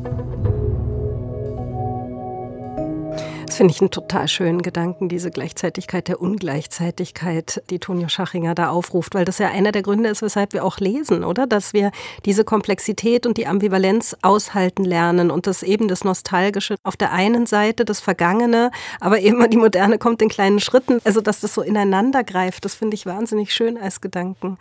Das 3.47 3.55
finde 3.55 3.73
ich 3.73 3.79
einen 3.79 3.91
total 3.91 4.27
schönen 4.27 4.61
Gedanken, 4.61 5.07
diese 5.07 5.31
Gleichzeitigkeit 5.31 6.09
der 6.09 6.21
Ungleichzeitigkeit, 6.21 7.63
die 7.69 7.79
Tonio 7.79 8.09
Schachinger 8.09 8.53
da 8.53 8.69
aufruft, 8.69 9.15
weil 9.15 9.23
das 9.23 9.37
ja 9.37 9.47
einer 9.47 9.71
der 9.71 9.83
Gründe 9.83 10.09
ist, 10.09 10.21
weshalb 10.21 10.51
wir 10.51 10.65
auch 10.65 10.79
lesen, 10.79 11.23
oder? 11.23 11.47
Dass 11.47 11.71
wir 11.71 11.91
diese 12.25 12.43
Komplexität 12.43 13.25
und 13.25 13.37
die 13.37 13.47
Ambivalenz 13.47 14.17
aushalten 14.21 14.83
lernen 14.83 15.31
und 15.31 15.47
das 15.47 15.63
eben 15.63 15.87
das 15.87 16.03
Nostalgische 16.03 16.75
auf 16.83 16.97
der 16.97 17.13
einen 17.13 17.45
Seite, 17.45 17.85
das 17.85 18.01
Vergangene, 18.01 18.69
aber 18.99 19.21
eben 19.21 19.49
die 19.49 19.57
Moderne 19.57 19.97
kommt 19.97 20.21
in 20.21 20.27
kleinen 20.27 20.59
Schritten. 20.59 20.99
Also, 21.05 21.21
dass 21.21 21.39
das 21.39 21.53
so 21.53 21.61
ineinander 21.61 22.25
greift, 22.25 22.65
das 22.65 22.75
finde 22.75 22.95
ich 22.95 23.05
wahnsinnig 23.05 23.53
schön 23.53 23.77
als 23.77 24.01
Gedanken. 24.01 24.57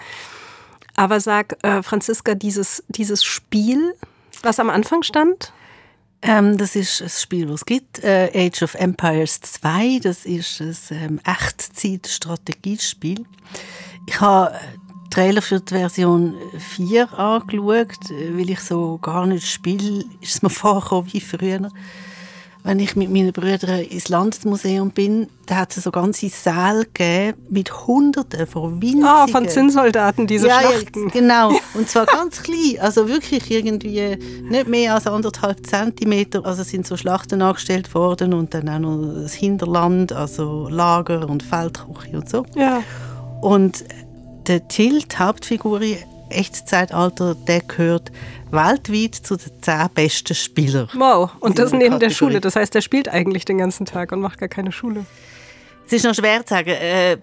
Aber 0.95 1.19
sag, 1.19 1.59
äh, 1.65 1.83
Franziska, 1.83 2.37
dieses, 2.37 2.85
dieses 2.87 3.25
Spiel, 3.25 3.95
was 4.43 4.61
am 4.61 4.71
Anfang 4.71 5.03
stand? 5.03 5.53
Ähm, 6.23 6.57
das 6.57 6.77
ist 6.77 7.03
ein 7.03 7.09
Spiel, 7.09 7.47
das 7.47 7.57
es 7.57 7.67
gibt. 7.67 8.03
Äh, 8.03 8.31
Age 8.35 8.63
of 8.63 8.75
Empires 8.75 9.41
2. 9.41 10.01
Das 10.03 10.25
ist 10.25 10.61
ein 10.61 10.77
ähm, 10.91 11.21
Echtzeit-Strategiespiel. 11.25 13.25
Ich 14.07 14.21
habe 14.21 14.53
den 14.53 15.11
Trailer 15.11 15.43
für 15.43 15.61
die 15.61 15.75
Version 15.75 16.35
4 16.59 17.19
angeschaut, 17.19 18.11
äh, 18.11 18.37
weil 18.37 18.51
ich 18.51 18.61
so 18.61 18.99
gar 18.99 19.27
nicht 19.27 19.47
spiele. 19.47 20.05
Ist 20.21 20.37
es 20.37 20.43
mir 20.43 20.51
vorgekommen 20.63 21.13
wie 21.13 21.21
früher 21.21 21.71
wenn 22.67 22.81
ich 22.81 22.97
mit 22.97 23.11
meinen 23.11 23.33
Brüdern 23.33 23.79
ins 23.79 24.09
Landesmuseum 24.09 24.91
bin, 24.91 25.29
da 25.47 25.59
hat 25.59 25.77
es 25.77 25.85
so 25.85 25.93
ganze 25.93 26.29
Säle 26.29 26.85
gegeben 26.93 27.39
mit 27.49 27.87
Hunderten 27.87 28.45
von 28.45 28.83
winzigen... 28.83 29.05
Ah, 29.05 29.29
von 29.29 29.49
Zinnsoldaten, 29.49 30.27
diese 30.27 30.49
ja, 30.49 30.61
Schlachten. 30.61 31.05
Ja, 31.05 31.11
genau. 31.13 31.51
Und 31.75 31.89
zwar 31.89 32.07
ganz 32.07 32.43
klein. 32.43 32.81
Also 32.81 33.09
wirklich 33.09 33.49
irgendwie 33.53 34.17
nicht 34.51 34.67
mehr 34.67 34.95
als 34.95 35.07
anderthalb 35.07 35.65
Zentimeter. 35.65 36.45
Also 36.45 36.65
sind 36.65 36.89
so 36.89 36.97
Schlachten 36.97 37.41
angestellt 37.41 37.95
worden 37.95 38.35
und 38.35 38.53
dann 38.53 38.69
auch 38.69 38.81
noch 38.81 39.23
das 39.23 39.35
Hinterland, 39.35 40.13
also 40.13 40.69
Lager 40.69 41.29
und 41.29 41.45
Feldküche 41.45 42.17
und 42.17 42.29
so. 42.29 42.45
Ja. 42.57 42.83
Und 43.43 43.85
der 44.49 44.59
die 44.59 45.03
Hauptfigur, 45.17 45.81
Echtzeitalter, 46.31 47.35
der 47.35 47.61
gehört 47.61 48.11
weltweit 48.51 49.15
zu 49.15 49.37
den 49.37 49.51
zehn 49.61 49.89
besten 49.95 50.35
Spielern. 50.35 50.89
Wow, 50.95 51.31
und 51.41 51.59
das 51.59 51.73
neben 51.73 51.99
der 51.99 52.11
Schule. 52.11 52.41
Das 52.41 52.57
heißt, 52.57 52.75
er 52.75 52.83
spielt 52.83 53.09
eigentlich 53.09 53.45
den 53.45 53.59
ganzen 53.59 53.87
Tag 53.87 54.13
und 54.13 54.21
macht 54.21 54.39
gar 54.39 54.49
keine 54.49 54.73
Schule. 54.73 55.05
Es 55.87 55.93
ist 55.93 56.05
noch 56.05 56.15
schwer 56.15 56.45
zu 56.45 56.55
sagen. 56.55 56.71
Äh, 56.71 57.19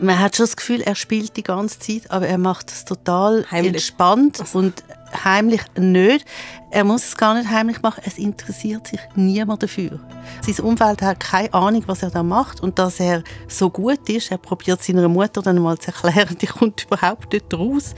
man 0.00 0.18
hat 0.18 0.36
schon 0.36 0.44
das 0.44 0.56
Gefühl, 0.56 0.82
er 0.82 0.94
spielt 0.94 1.36
die 1.36 1.42
ganze 1.42 1.78
Zeit, 1.78 2.10
aber 2.10 2.26
er 2.26 2.38
macht 2.38 2.70
es 2.70 2.84
total 2.84 3.46
heimlich. 3.50 3.74
entspannt 3.74 4.40
also. 4.40 4.58
und 4.58 4.84
heimlich 5.24 5.62
nicht. 5.78 6.26
Er 6.70 6.84
muss 6.84 7.04
es 7.04 7.16
gar 7.16 7.34
nicht 7.34 7.48
heimlich 7.48 7.80
machen, 7.82 8.02
es 8.04 8.18
interessiert 8.18 8.86
sich 8.86 9.00
niemand 9.14 9.62
dafür. 9.62 10.00
Sein 10.42 10.64
Umfeld 10.64 11.02
hat 11.02 11.20
keine 11.20 11.52
Ahnung, 11.54 11.84
was 11.86 12.02
er 12.02 12.10
da 12.10 12.22
macht 12.22 12.60
und 12.60 12.78
dass 12.78 13.00
er 13.00 13.22
so 13.48 13.70
gut 13.70 14.08
ist, 14.08 14.30
er 14.30 14.38
probiert 14.38 14.82
seiner 14.82 15.08
Mutter 15.08 15.42
dann 15.42 15.58
mal 15.62 15.78
zu 15.78 15.88
erklären, 15.88 16.36
die 16.40 16.46
kommt 16.46 16.84
überhaupt 16.84 17.32
nicht 17.32 17.52
raus 17.54 17.94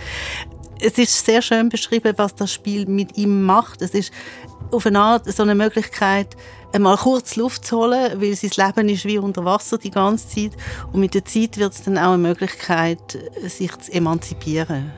es 0.81 0.99
ist 0.99 1.27
sehr 1.27 1.43
schön 1.43 1.69
beschrieben, 1.69 2.15
was 2.17 2.35
das 2.35 2.53
Spiel 2.53 2.87
mit 2.87 3.17
ihm 3.17 3.43
macht. 3.43 3.83
Es 3.83 3.95
ist 3.95 4.13
auf 4.71 4.87
eine 4.87 5.01
Art 5.01 5.33
so 5.33 5.43
eine 5.43 5.55
Möglichkeit, 5.55 6.37
einmal 6.73 6.97
kurz 6.97 7.37
Luft 7.37 7.67
zu 7.67 7.79
holen, 7.79 8.21
weil 8.21 8.35
sein 8.35 8.51
Leben 8.57 8.89
ist 8.89 9.05
wie 9.05 9.19
unter 9.19 9.45
Wasser 9.45 9.79
die 9.79 9.91
ganze 9.91 10.29
Zeit. 10.29 10.53
Und 10.93 11.01
mit 11.01 11.15
der 11.15 11.25
Zeit 11.25 11.57
wird 11.57 11.73
es 11.73 11.83
dann 11.83 11.99
auch 11.99 12.13
eine 12.13 12.19
Möglichkeit, 12.19 13.19
sich 13.47 13.77
zu 13.79 13.93
emanzipieren. 13.93 14.93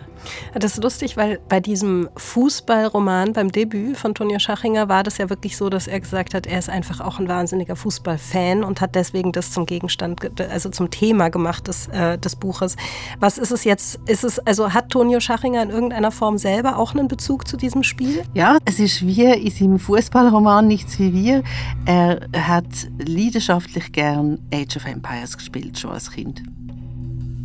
Das 0.55 0.73
ist 0.73 0.83
lustig, 0.83 1.17
weil 1.17 1.41
bei 1.49 1.61
diesem 1.61 2.09
Fußballroman, 2.17 3.33
beim 3.33 3.53
Debüt 3.53 3.97
von 3.97 4.15
Tonja 4.15 4.39
Schachinger, 4.39 4.89
war 4.89 5.03
das 5.03 5.19
ja 5.19 5.31
wirklich 5.31 5.57
so, 5.57 5.69
dass 5.69 5.87
er 5.87 6.01
gesagt 6.01 6.35
hat, 6.35 6.47
er 6.47 6.59
ist 6.59 6.69
einfach 6.69 7.01
auch 7.01 7.19
ein 7.19 7.29
wahnsinniger 7.29 7.77
Fußballfan 7.77 8.65
und 8.65 8.81
hat 8.81 8.95
deswegen 8.95 9.33
das 9.33 9.53
zum 9.53 9.67
Gegenstand, 9.67 10.41
also 10.41 10.69
zum 10.71 10.91
Thema 10.91 11.29
gemacht 11.29 11.69
des, 11.69 11.89
äh, 11.89 12.19
des 12.19 12.37
Buches. 12.37 12.77
Was 13.19 13.39
ist 13.39 13.51
es 13.51 13.65
jetzt? 13.65 14.01
Ist 14.07 14.25
es, 14.25 14.39
also 14.41 14.73
hat 14.73 14.91
Tonio 14.91 15.21
Schachinger 15.21 15.63
in 15.63 15.71
irgendeiner 15.71 16.11
Form 16.11 16.39
selber 16.39 16.79
auch 16.79 16.95
einen 16.95 17.09
Bezug 17.09 17.47
zu 17.47 17.57
diesem 17.57 17.83
Spiel? 17.83 18.23
Ja, 18.35 18.59
es 18.65 18.79
ist 18.79 19.07
wie 19.07 19.25
in 19.25 19.51
seinem 19.51 19.79
Fußballroman 19.79 20.67
nichts 20.67 20.99
wie 20.99 21.13
wir. 21.13 21.43
Er 21.87 22.21
hat 22.35 22.67
leidenschaftlich 22.99 23.93
gern 23.93 24.39
Age 24.53 24.77
of 24.77 24.87
Empires 24.87 25.37
gespielt, 25.37 25.79
schon 25.79 25.91
als 25.91 26.11
Kind. 26.11 26.43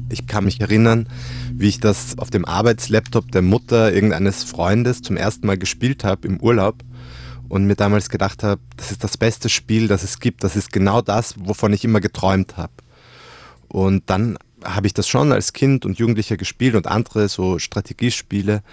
Ich 0.09 0.27
kann 0.27 0.45
mich 0.45 0.61
erinnern, 0.61 1.09
wie 1.53 1.67
ich 1.67 1.79
das 1.79 2.17
auf 2.19 2.29
dem 2.29 2.45
Arbeitslaptop 2.45 3.31
der 3.31 3.41
Mutter 3.41 3.91
irgendeines 3.91 4.43
Freundes 4.43 5.01
zum 5.01 5.17
ersten 5.17 5.47
Mal 5.47 5.57
gespielt 5.57 6.03
habe 6.03 6.27
im 6.27 6.39
Urlaub 6.39 6.83
und 7.49 7.65
mir 7.65 7.75
damals 7.75 8.09
gedacht 8.09 8.43
habe, 8.43 8.61
das 8.77 8.91
ist 8.91 9.03
das 9.03 9.17
beste 9.17 9.49
Spiel, 9.49 9.87
das 9.87 10.03
es 10.03 10.19
gibt, 10.19 10.43
das 10.43 10.55
ist 10.55 10.71
genau 10.71 11.01
das, 11.01 11.35
wovon 11.39 11.73
ich 11.73 11.83
immer 11.83 12.01
geträumt 12.01 12.57
habe. 12.57 12.73
Und 13.67 14.09
dann 14.09 14.37
habe 14.63 14.87
ich 14.87 14.93
das 14.93 15.07
schon 15.07 15.31
als 15.31 15.53
Kind 15.53 15.85
und 15.85 15.97
Jugendlicher 15.97 16.37
gespielt 16.37 16.75
und 16.75 16.87
andere 16.87 17.27
so 17.27 17.59
Strategiespiele 17.59 18.63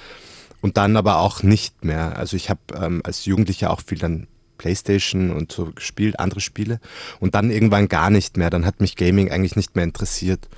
und 0.61 0.77
dann 0.77 0.97
aber 0.97 1.19
auch 1.19 1.43
nicht 1.43 1.85
mehr. 1.85 2.17
Also 2.17 2.37
ich 2.37 2.51
habe 2.51 2.61
ähm, 2.75 3.01
als 3.05 3.25
Jugendlicher 3.25 3.71
auch 3.71 3.81
viel 3.81 3.99
dann 3.99 4.27
Playstation 4.59 5.33
und 5.33 5.51
so 5.51 5.73
gespielt, 5.73 6.21
andere 6.21 6.41
Spiele 6.41 6.81
und 7.21 7.35
dann 7.35 7.51
irgendwann 7.51 7.89
gar 7.89 8.11
nicht 8.11 8.37
mehr. 8.37 8.49
Dann 8.49 8.65
hat 8.65 8.81
mich 8.81 8.97
Gaming 8.97 9.31
eigentlich 9.31 9.57
nicht 9.57 9.75
mehr 9.75 9.85
interessiert. 9.85 10.49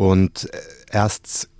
Und 0.00 0.48
erst 0.90 1.50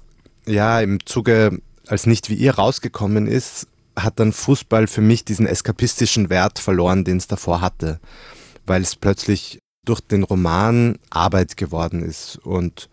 ja 0.47 0.81
im 0.81 1.05
Zuge, 1.05 1.61
als 1.87 2.07
nicht 2.07 2.31
wie 2.31 2.37
ihr 2.37 2.55
rausgekommen 2.55 3.27
ist, 3.27 3.67
hat 3.95 4.19
dann 4.19 4.33
Fußball 4.33 4.87
für 4.87 5.03
mich 5.03 5.27
diesen 5.27 5.47
eskapistischen 5.47 6.31
Wert 6.31 6.59
verloren, 6.59 7.05
den 7.05 7.19
es 7.19 7.27
davor 7.27 7.61
hatte, 7.61 8.01
weil 8.65 8.81
es 8.81 8.97
plötzlich 8.97 9.59
durch 9.85 10.01
den 10.01 10.23
Roman 10.23 10.97
Arbeit 11.11 11.59
geworden 11.59 12.03
ist. 12.03 12.39
Und 12.39 12.89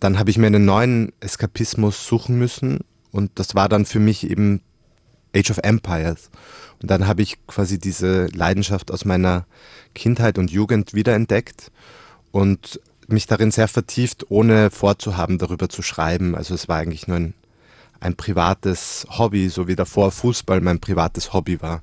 dann 0.00 0.18
habe 0.18 0.30
ich 0.30 0.38
mir 0.38 0.48
einen 0.48 0.64
neuen 0.64 1.12
Eskapismus 1.20 2.04
suchen 2.04 2.36
müssen 2.36 2.80
und 3.12 3.30
das 3.36 3.54
war 3.54 3.68
dann 3.68 3.86
für 3.86 4.00
mich 4.00 4.28
eben 4.28 4.60
Age 5.32 5.52
of 5.52 5.58
Empires. 5.58 6.30
Und 6.82 6.90
dann 6.90 7.06
habe 7.06 7.22
ich 7.22 7.46
quasi 7.46 7.78
diese 7.78 8.26
Leidenschaft 8.26 8.90
aus 8.90 9.04
meiner 9.04 9.46
Kindheit 9.94 10.36
und 10.36 10.50
Jugend 10.50 10.94
wiederentdeckt 10.94 11.70
und 12.32 12.80
mich 13.12 13.26
darin 13.26 13.50
sehr 13.50 13.68
vertieft, 13.68 14.26
ohne 14.30 14.70
vorzuhaben, 14.70 15.38
darüber 15.38 15.68
zu 15.68 15.82
schreiben. 15.82 16.34
Also 16.34 16.54
es 16.54 16.68
war 16.68 16.78
eigentlich 16.78 17.08
nur 17.08 17.16
ein, 17.16 17.34
ein 18.00 18.16
privates 18.16 19.06
Hobby, 19.10 19.48
so 19.48 19.68
wie 19.68 19.76
davor 19.76 20.10
Fußball 20.10 20.60
mein 20.60 20.80
privates 20.80 21.32
Hobby 21.32 21.60
war. 21.62 21.82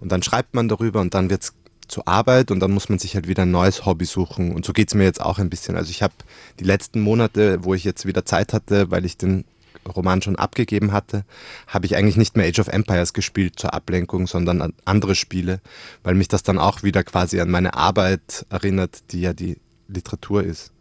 Und 0.00 0.12
dann 0.12 0.22
schreibt 0.22 0.54
man 0.54 0.68
darüber 0.68 1.00
und 1.00 1.14
dann 1.14 1.30
wird 1.30 1.42
es 1.42 1.54
zur 1.88 2.06
Arbeit 2.08 2.50
und 2.50 2.60
dann 2.60 2.72
muss 2.72 2.88
man 2.88 2.98
sich 2.98 3.14
halt 3.14 3.28
wieder 3.28 3.44
ein 3.44 3.50
neues 3.50 3.86
Hobby 3.86 4.04
suchen. 4.04 4.52
Und 4.52 4.64
so 4.64 4.72
geht 4.72 4.88
es 4.88 4.94
mir 4.94 5.04
jetzt 5.04 5.20
auch 5.20 5.38
ein 5.38 5.50
bisschen. 5.50 5.76
Also 5.76 5.90
ich 5.90 6.02
habe 6.02 6.14
die 6.58 6.64
letzten 6.64 7.00
Monate, 7.00 7.64
wo 7.64 7.74
ich 7.74 7.84
jetzt 7.84 8.06
wieder 8.06 8.24
Zeit 8.24 8.52
hatte, 8.52 8.90
weil 8.90 9.04
ich 9.04 9.16
den 9.16 9.44
Roman 9.86 10.20
schon 10.20 10.36
abgegeben 10.36 10.92
hatte, 10.92 11.24
habe 11.66 11.86
ich 11.86 11.96
eigentlich 11.96 12.16
nicht 12.16 12.36
mehr 12.36 12.46
Age 12.46 12.58
of 12.58 12.68
Empires 12.68 13.12
gespielt 13.12 13.58
zur 13.58 13.72
Ablenkung, 13.72 14.26
sondern 14.26 14.72
andere 14.84 15.14
Spiele, 15.14 15.60
weil 16.02 16.14
mich 16.14 16.28
das 16.28 16.42
dann 16.42 16.58
auch 16.58 16.82
wieder 16.82 17.04
quasi 17.04 17.40
an 17.40 17.50
meine 17.50 17.74
Arbeit 17.74 18.46
erinnert, 18.50 19.12
die 19.12 19.20
ja 19.20 19.32
die 19.32 19.58
Literatur 19.88 20.42
ist. 20.42 20.72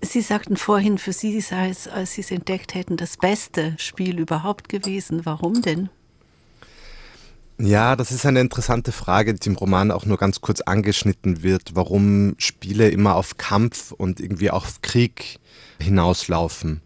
Sie 0.00 0.20
sagten 0.20 0.56
vorhin, 0.56 0.98
für 0.98 1.12
Sie 1.12 1.40
sei 1.40 1.68
es, 1.68 1.86
als 1.86 2.14
Sie 2.14 2.22
es 2.22 2.30
entdeckt 2.30 2.74
hätten, 2.74 2.96
das 2.96 3.16
beste 3.16 3.74
Spiel 3.78 4.18
überhaupt 4.18 4.68
gewesen. 4.68 5.24
Warum 5.24 5.62
denn? 5.62 5.90
Ja, 7.58 7.94
das 7.94 8.10
ist 8.10 8.26
eine 8.26 8.40
interessante 8.40 8.90
Frage, 8.90 9.34
die 9.34 9.48
im 9.48 9.54
Roman 9.54 9.92
auch 9.92 10.04
nur 10.04 10.16
ganz 10.16 10.40
kurz 10.40 10.60
angeschnitten 10.62 11.44
wird, 11.44 11.76
warum 11.76 12.34
Spiele 12.38 12.88
immer 12.88 13.14
auf 13.14 13.36
Kampf 13.36 13.92
und 13.92 14.18
irgendwie 14.18 14.50
auf 14.50 14.82
Krieg 14.82 15.38
hinauslaufen 15.78 16.82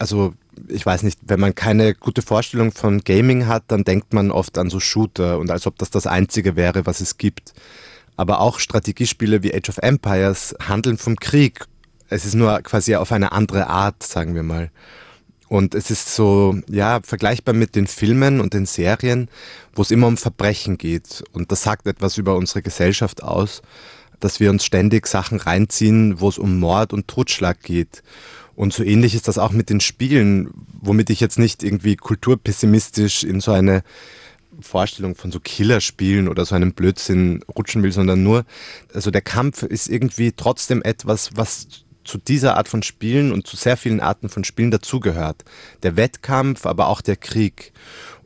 also 0.00 0.34
ich 0.68 0.84
weiß 0.84 1.02
nicht, 1.04 1.18
wenn 1.22 1.40
man 1.40 1.54
keine 1.54 1.94
gute 1.94 2.22
Vorstellung 2.22 2.72
von 2.72 3.00
Gaming 3.00 3.46
hat, 3.46 3.64
dann 3.68 3.84
denkt 3.84 4.12
man 4.12 4.30
oft 4.30 4.58
an 4.58 4.70
so 4.70 4.80
Shooter 4.80 5.38
und 5.38 5.50
als 5.50 5.66
ob 5.66 5.78
das 5.78 5.90
das 5.90 6.06
Einzige 6.06 6.56
wäre, 6.56 6.86
was 6.86 7.00
es 7.00 7.18
gibt. 7.18 7.52
Aber 8.20 8.40
auch 8.40 8.58
Strategiespiele 8.58 9.42
wie 9.42 9.54
Age 9.54 9.70
of 9.70 9.78
Empires 9.78 10.54
handeln 10.60 10.98
vom 10.98 11.16
Krieg. 11.16 11.64
Es 12.10 12.26
ist 12.26 12.34
nur 12.34 12.60
quasi 12.60 12.94
auf 12.96 13.12
eine 13.12 13.32
andere 13.32 13.68
Art, 13.68 14.02
sagen 14.02 14.34
wir 14.34 14.42
mal. 14.42 14.70
Und 15.48 15.74
es 15.74 15.90
ist 15.90 16.14
so, 16.14 16.54
ja, 16.68 17.00
vergleichbar 17.02 17.54
mit 17.54 17.74
den 17.76 17.86
Filmen 17.86 18.42
und 18.42 18.52
den 18.52 18.66
Serien, 18.66 19.30
wo 19.74 19.80
es 19.80 19.90
immer 19.90 20.06
um 20.06 20.18
Verbrechen 20.18 20.76
geht. 20.76 21.24
Und 21.32 21.50
das 21.50 21.62
sagt 21.62 21.86
etwas 21.86 22.18
über 22.18 22.36
unsere 22.36 22.60
Gesellschaft 22.60 23.22
aus, 23.22 23.62
dass 24.20 24.38
wir 24.38 24.50
uns 24.50 24.66
ständig 24.66 25.06
Sachen 25.06 25.40
reinziehen, 25.40 26.20
wo 26.20 26.28
es 26.28 26.36
um 26.36 26.60
Mord 26.60 26.92
und 26.92 27.08
Totschlag 27.08 27.62
geht. 27.62 28.02
Und 28.54 28.74
so 28.74 28.84
ähnlich 28.84 29.14
ist 29.14 29.28
das 29.28 29.38
auch 29.38 29.52
mit 29.52 29.70
den 29.70 29.80
Spielen, 29.80 30.50
womit 30.82 31.08
ich 31.08 31.20
jetzt 31.20 31.38
nicht 31.38 31.62
irgendwie 31.62 31.96
kulturpessimistisch 31.96 33.24
in 33.24 33.40
so 33.40 33.52
eine 33.52 33.82
Vorstellung 34.62 35.14
von 35.14 35.32
so 35.32 35.40
Killerspielen 35.40 36.28
oder 36.28 36.44
so 36.44 36.54
einem 36.54 36.72
Blödsinn 36.72 37.44
rutschen 37.56 37.82
will, 37.82 37.92
sondern 37.92 38.22
nur, 38.22 38.44
also 38.94 39.10
der 39.10 39.22
Kampf 39.22 39.62
ist 39.62 39.88
irgendwie 39.88 40.32
trotzdem 40.32 40.82
etwas, 40.82 41.30
was 41.34 41.68
zu 42.04 42.18
dieser 42.18 42.56
Art 42.56 42.68
von 42.68 42.82
Spielen 42.82 43.32
und 43.32 43.46
zu 43.46 43.56
sehr 43.56 43.76
vielen 43.76 44.00
Arten 44.00 44.28
von 44.28 44.44
Spielen 44.44 44.70
dazugehört. 44.70 45.44
Der 45.82 45.96
Wettkampf, 45.96 46.66
aber 46.66 46.88
auch 46.88 47.00
der 47.00 47.16
Krieg. 47.16 47.72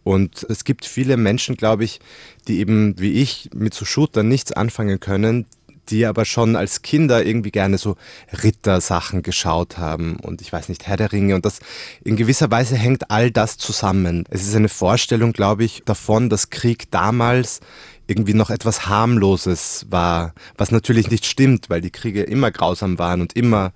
Und 0.04 0.46
es 0.48 0.64
gibt 0.64 0.84
viele 0.84 1.16
Menschen, 1.16 1.56
glaube 1.56 1.84
ich, 1.84 2.00
die 2.46 2.58
eben 2.58 2.98
wie 2.98 3.12
ich 3.12 3.50
mit 3.54 3.74
so 3.74 3.84
Shootern 3.84 4.28
nichts 4.28 4.52
anfangen 4.52 5.00
können, 5.00 5.46
die 5.90 6.06
aber 6.06 6.24
schon 6.24 6.56
als 6.56 6.82
Kinder 6.82 7.24
irgendwie 7.24 7.50
gerne 7.50 7.78
so 7.78 7.96
Rittersachen 8.42 9.22
geschaut 9.22 9.78
haben 9.78 10.16
und 10.16 10.40
ich 10.40 10.52
weiß 10.52 10.68
nicht, 10.68 10.86
Herr 10.86 10.96
der 10.96 11.12
Ringe 11.12 11.34
und 11.34 11.44
das 11.44 11.60
in 12.04 12.16
gewisser 12.16 12.50
Weise 12.50 12.76
hängt 12.76 13.10
all 13.10 13.30
das 13.30 13.58
zusammen. 13.58 14.24
Es 14.30 14.42
ist 14.46 14.54
eine 14.54 14.68
Vorstellung, 14.68 15.32
glaube 15.32 15.64
ich, 15.64 15.82
davon, 15.84 16.28
dass 16.28 16.50
Krieg 16.50 16.90
damals 16.90 17.60
irgendwie 18.06 18.34
noch 18.34 18.50
etwas 18.50 18.86
harmloses 18.86 19.86
war, 19.88 20.34
was 20.56 20.70
natürlich 20.70 21.10
nicht 21.10 21.24
stimmt, 21.24 21.70
weil 21.70 21.80
die 21.80 21.90
Kriege 21.90 22.22
immer 22.22 22.50
grausam 22.50 22.98
waren 22.98 23.20
und 23.20 23.34
immer 23.34 23.72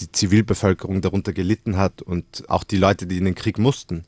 die 0.00 0.10
Zivilbevölkerung 0.10 1.00
darunter 1.00 1.32
gelitten 1.32 1.76
hat 1.76 2.02
und 2.02 2.48
auch 2.48 2.64
die 2.64 2.76
Leute, 2.76 3.06
die 3.06 3.18
in 3.18 3.24
den 3.24 3.34
Krieg 3.34 3.58
mussten. 3.58 4.04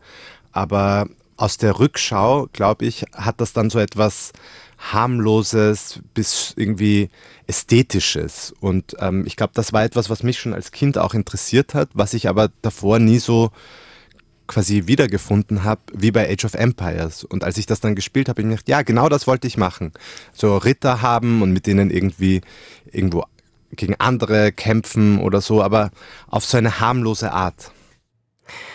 Aber 0.52 1.08
aus 1.36 1.56
der 1.56 1.78
Rückschau, 1.78 2.48
glaube 2.52 2.84
ich, 2.84 3.04
hat 3.12 3.40
das 3.40 3.52
dann 3.52 3.70
so 3.70 3.78
etwas 3.78 4.32
harmloses 4.90 6.00
bis 6.14 6.54
irgendwie 6.56 7.08
ästhetisches. 7.46 8.52
Und 8.60 8.96
ähm, 8.98 9.24
ich 9.26 9.36
glaube, 9.36 9.52
das 9.54 9.72
war 9.72 9.84
etwas, 9.84 10.10
was 10.10 10.22
mich 10.22 10.38
schon 10.38 10.54
als 10.54 10.72
Kind 10.72 10.98
auch 10.98 11.14
interessiert 11.14 11.74
hat, 11.74 11.90
was 11.94 12.14
ich 12.14 12.28
aber 12.28 12.50
davor 12.62 12.98
nie 12.98 13.18
so 13.18 13.50
quasi 14.46 14.86
wiedergefunden 14.86 15.64
habe, 15.64 15.80
wie 15.94 16.10
bei 16.10 16.30
Age 16.30 16.44
of 16.44 16.54
Empires. 16.54 17.24
Und 17.24 17.44
als 17.44 17.58
ich 17.58 17.66
das 17.66 17.80
dann 17.80 17.94
gespielt 17.94 18.28
habe, 18.28 18.34
habe 18.34 18.42
ich 18.42 18.46
mir 18.46 18.56
gedacht, 18.56 18.68
ja, 18.68 18.82
genau 18.82 19.08
das 19.08 19.26
wollte 19.26 19.46
ich 19.46 19.56
machen. 19.56 19.92
So 20.32 20.56
Ritter 20.56 21.00
haben 21.00 21.42
und 21.42 21.52
mit 21.52 21.66
denen 21.66 21.90
irgendwie 21.90 22.40
irgendwo 22.90 23.24
gegen 23.70 23.94
andere 23.98 24.52
kämpfen 24.52 25.20
oder 25.20 25.40
so, 25.40 25.62
aber 25.62 25.90
auf 26.28 26.44
so 26.44 26.58
eine 26.58 26.80
harmlose 26.80 27.32
Art. 27.32 27.72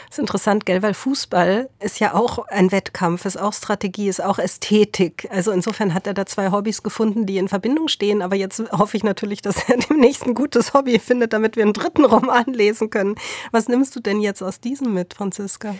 Ist 0.09 0.19
interessant, 0.19 0.65
gell, 0.65 0.81
weil 0.81 0.93
Fußball 0.93 1.69
ist 1.79 1.99
ja 1.99 2.13
auch 2.13 2.47
ein 2.47 2.71
Wettkampf, 2.71 3.25
ist 3.25 3.37
auch 3.37 3.53
Strategie, 3.53 4.07
ist 4.07 4.23
auch 4.23 4.39
Ästhetik. 4.39 5.27
Also 5.31 5.51
insofern 5.51 5.93
hat 5.93 6.07
er 6.07 6.13
da 6.13 6.25
zwei 6.25 6.51
Hobbys 6.51 6.81
gefunden, 6.81 7.25
die 7.25 7.37
in 7.37 7.49
Verbindung 7.49 7.89
stehen. 7.89 8.21
Aber 8.21 8.35
jetzt 8.35 8.63
hoffe 8.71 8.95
ich 8.95 9.03
natürlich, 9.03 9.41
dass 9.41 9.67
er 9.67 9.77
demnächst 9.89 10.25
ein 10.25 10.33
gutes 10.33 10.73
Hobby 10.73 10.99
findet, 10.99 11.33
damit 11.33 11.57
wir 11.57 11.63
einen 11.63 11.73
dritten 11.73 12.05
Roman 12.05 12.45
lesen 12.45 12.89
können. 12.89 13.15
Was 13.51 13.67
nimmst 13.67 13.95
du 13.95 13.99
denn 13.99 14.21
jetzt 14.21 14.41
aus 14.41 14.61
diesem 14.61 14.93
mit, 14.93 15.13
Franziska? 15.13 15.75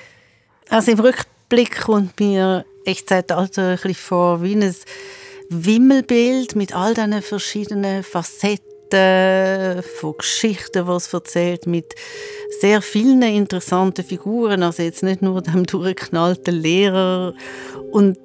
Also 0.70 0.92
im 0.92 1.00
Rückblick 1.00 1.82
kommt 1.82 2.20
mir 2.20 2.66
Echtzeitalter 2.86 3.70
ein 3.70 3.76
bisschen 3.78 3.96
vor 3.96 4.44
wie 4.44 4.56
ein 4.56 4.76
Wimmelbild 5.50 6.58
mit 6.58 6.76
all 6.76 6.94
diesen 6.94 7.22
verschiedenen 7.22 8.04
Facetten 8.04 8.77
Geschichten, 8.90 9.84
von 10.00 10.18
Geschichten, 10.18 10.86
die 10.86 10.92
es 10.92 11.14
erzählt, 11.14 11.68
mit 11.68 11.96
sehr 12.60 12.82
vielen 12.82 13.22
interessanten 13.22 14.04
Figuren, 14.04 14.64
also 14.64 14.84
jetzt 14.84 15.04
nicht 15.04 15.22
nur 15.22 15.42
dem 15.42 15.66
durchgeknallten 15.66 16.56
Lehrer. 16.56 17.34
Und 17.92 18.18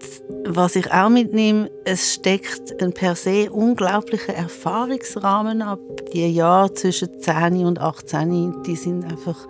was 0.44 0.76
ich 0.76 0.90
auch 0.92 1.08
mitnehme, 1.08 1.70
es 1.84 2.14
steckt 2.14 2.80
ein 2.82 2.92
per 2.92 3.14
se 3.14 3.50
unglaublicher 3.50 4.34
Erfahrungsrahmen 4.34 5.62
ab. 5.62 5.80
Die 6.12 6.26
Jahre 6.32 6.72
zwischen 6.74 7.20
10 7.20 7.64
und 7.64 7.78
18, 7.78 8.62
die 8.62 8.76
sind 8.76 9.04
einfach, 9.04 9.46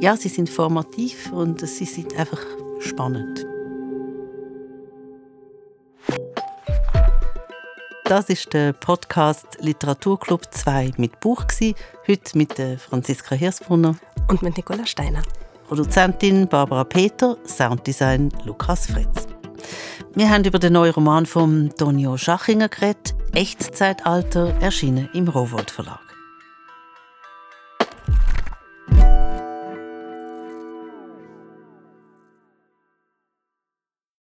ja, 0.00 0.16
sie 0.16 0.28
sind 0.28 0.50
formativ 0.50 1.32
und 1.32 1.66
sie 1.66 1.84
sind 1.84 2.16
einfach 2.18 2.44
spannend. 2.80 3.46
Das 8.08 8.30
ist 8.30 8.54
der 8.54 8.72
Podcast 8.72 9.58
Literaturclub 9.60 10.40
2 10.50 10.92
mit 10.96 11.20
Buch 11.20 11.44
Heute 12.08 12.38
mit 12.38 12.54
Franziska 12.78 13.34
Hirsbrunner 13.34 13.96
und 14.28 14.40
mit 14.40 14.56
Nicola 14.56 14.86
Steiner. 14.86 15.20
Produzentin 15.68 16.48
Barbara 16.48 16.84
Peter, 16.84 17.36
Sounddesign 17.46 18.30
Lukas 18.46 18.86
Fritz. 18.86 19.26
Wir 20.14 20.30
haben 20.30 20.42
über 20.44 20.58
den 20.58 20.72
neuen 20.72 20.94
Roman 20.94 21.26
von 21.26 21.70
Tonio 21.76 22.16
Schachinger 22.16 22.70
geredet, 22.70 23.14
Echtzeitalter, 23.34 24.54
erschienen 24.58 25.10
im 25.12 25.28
Rowold 25.28 25.70
Verlag. 25.70 26.07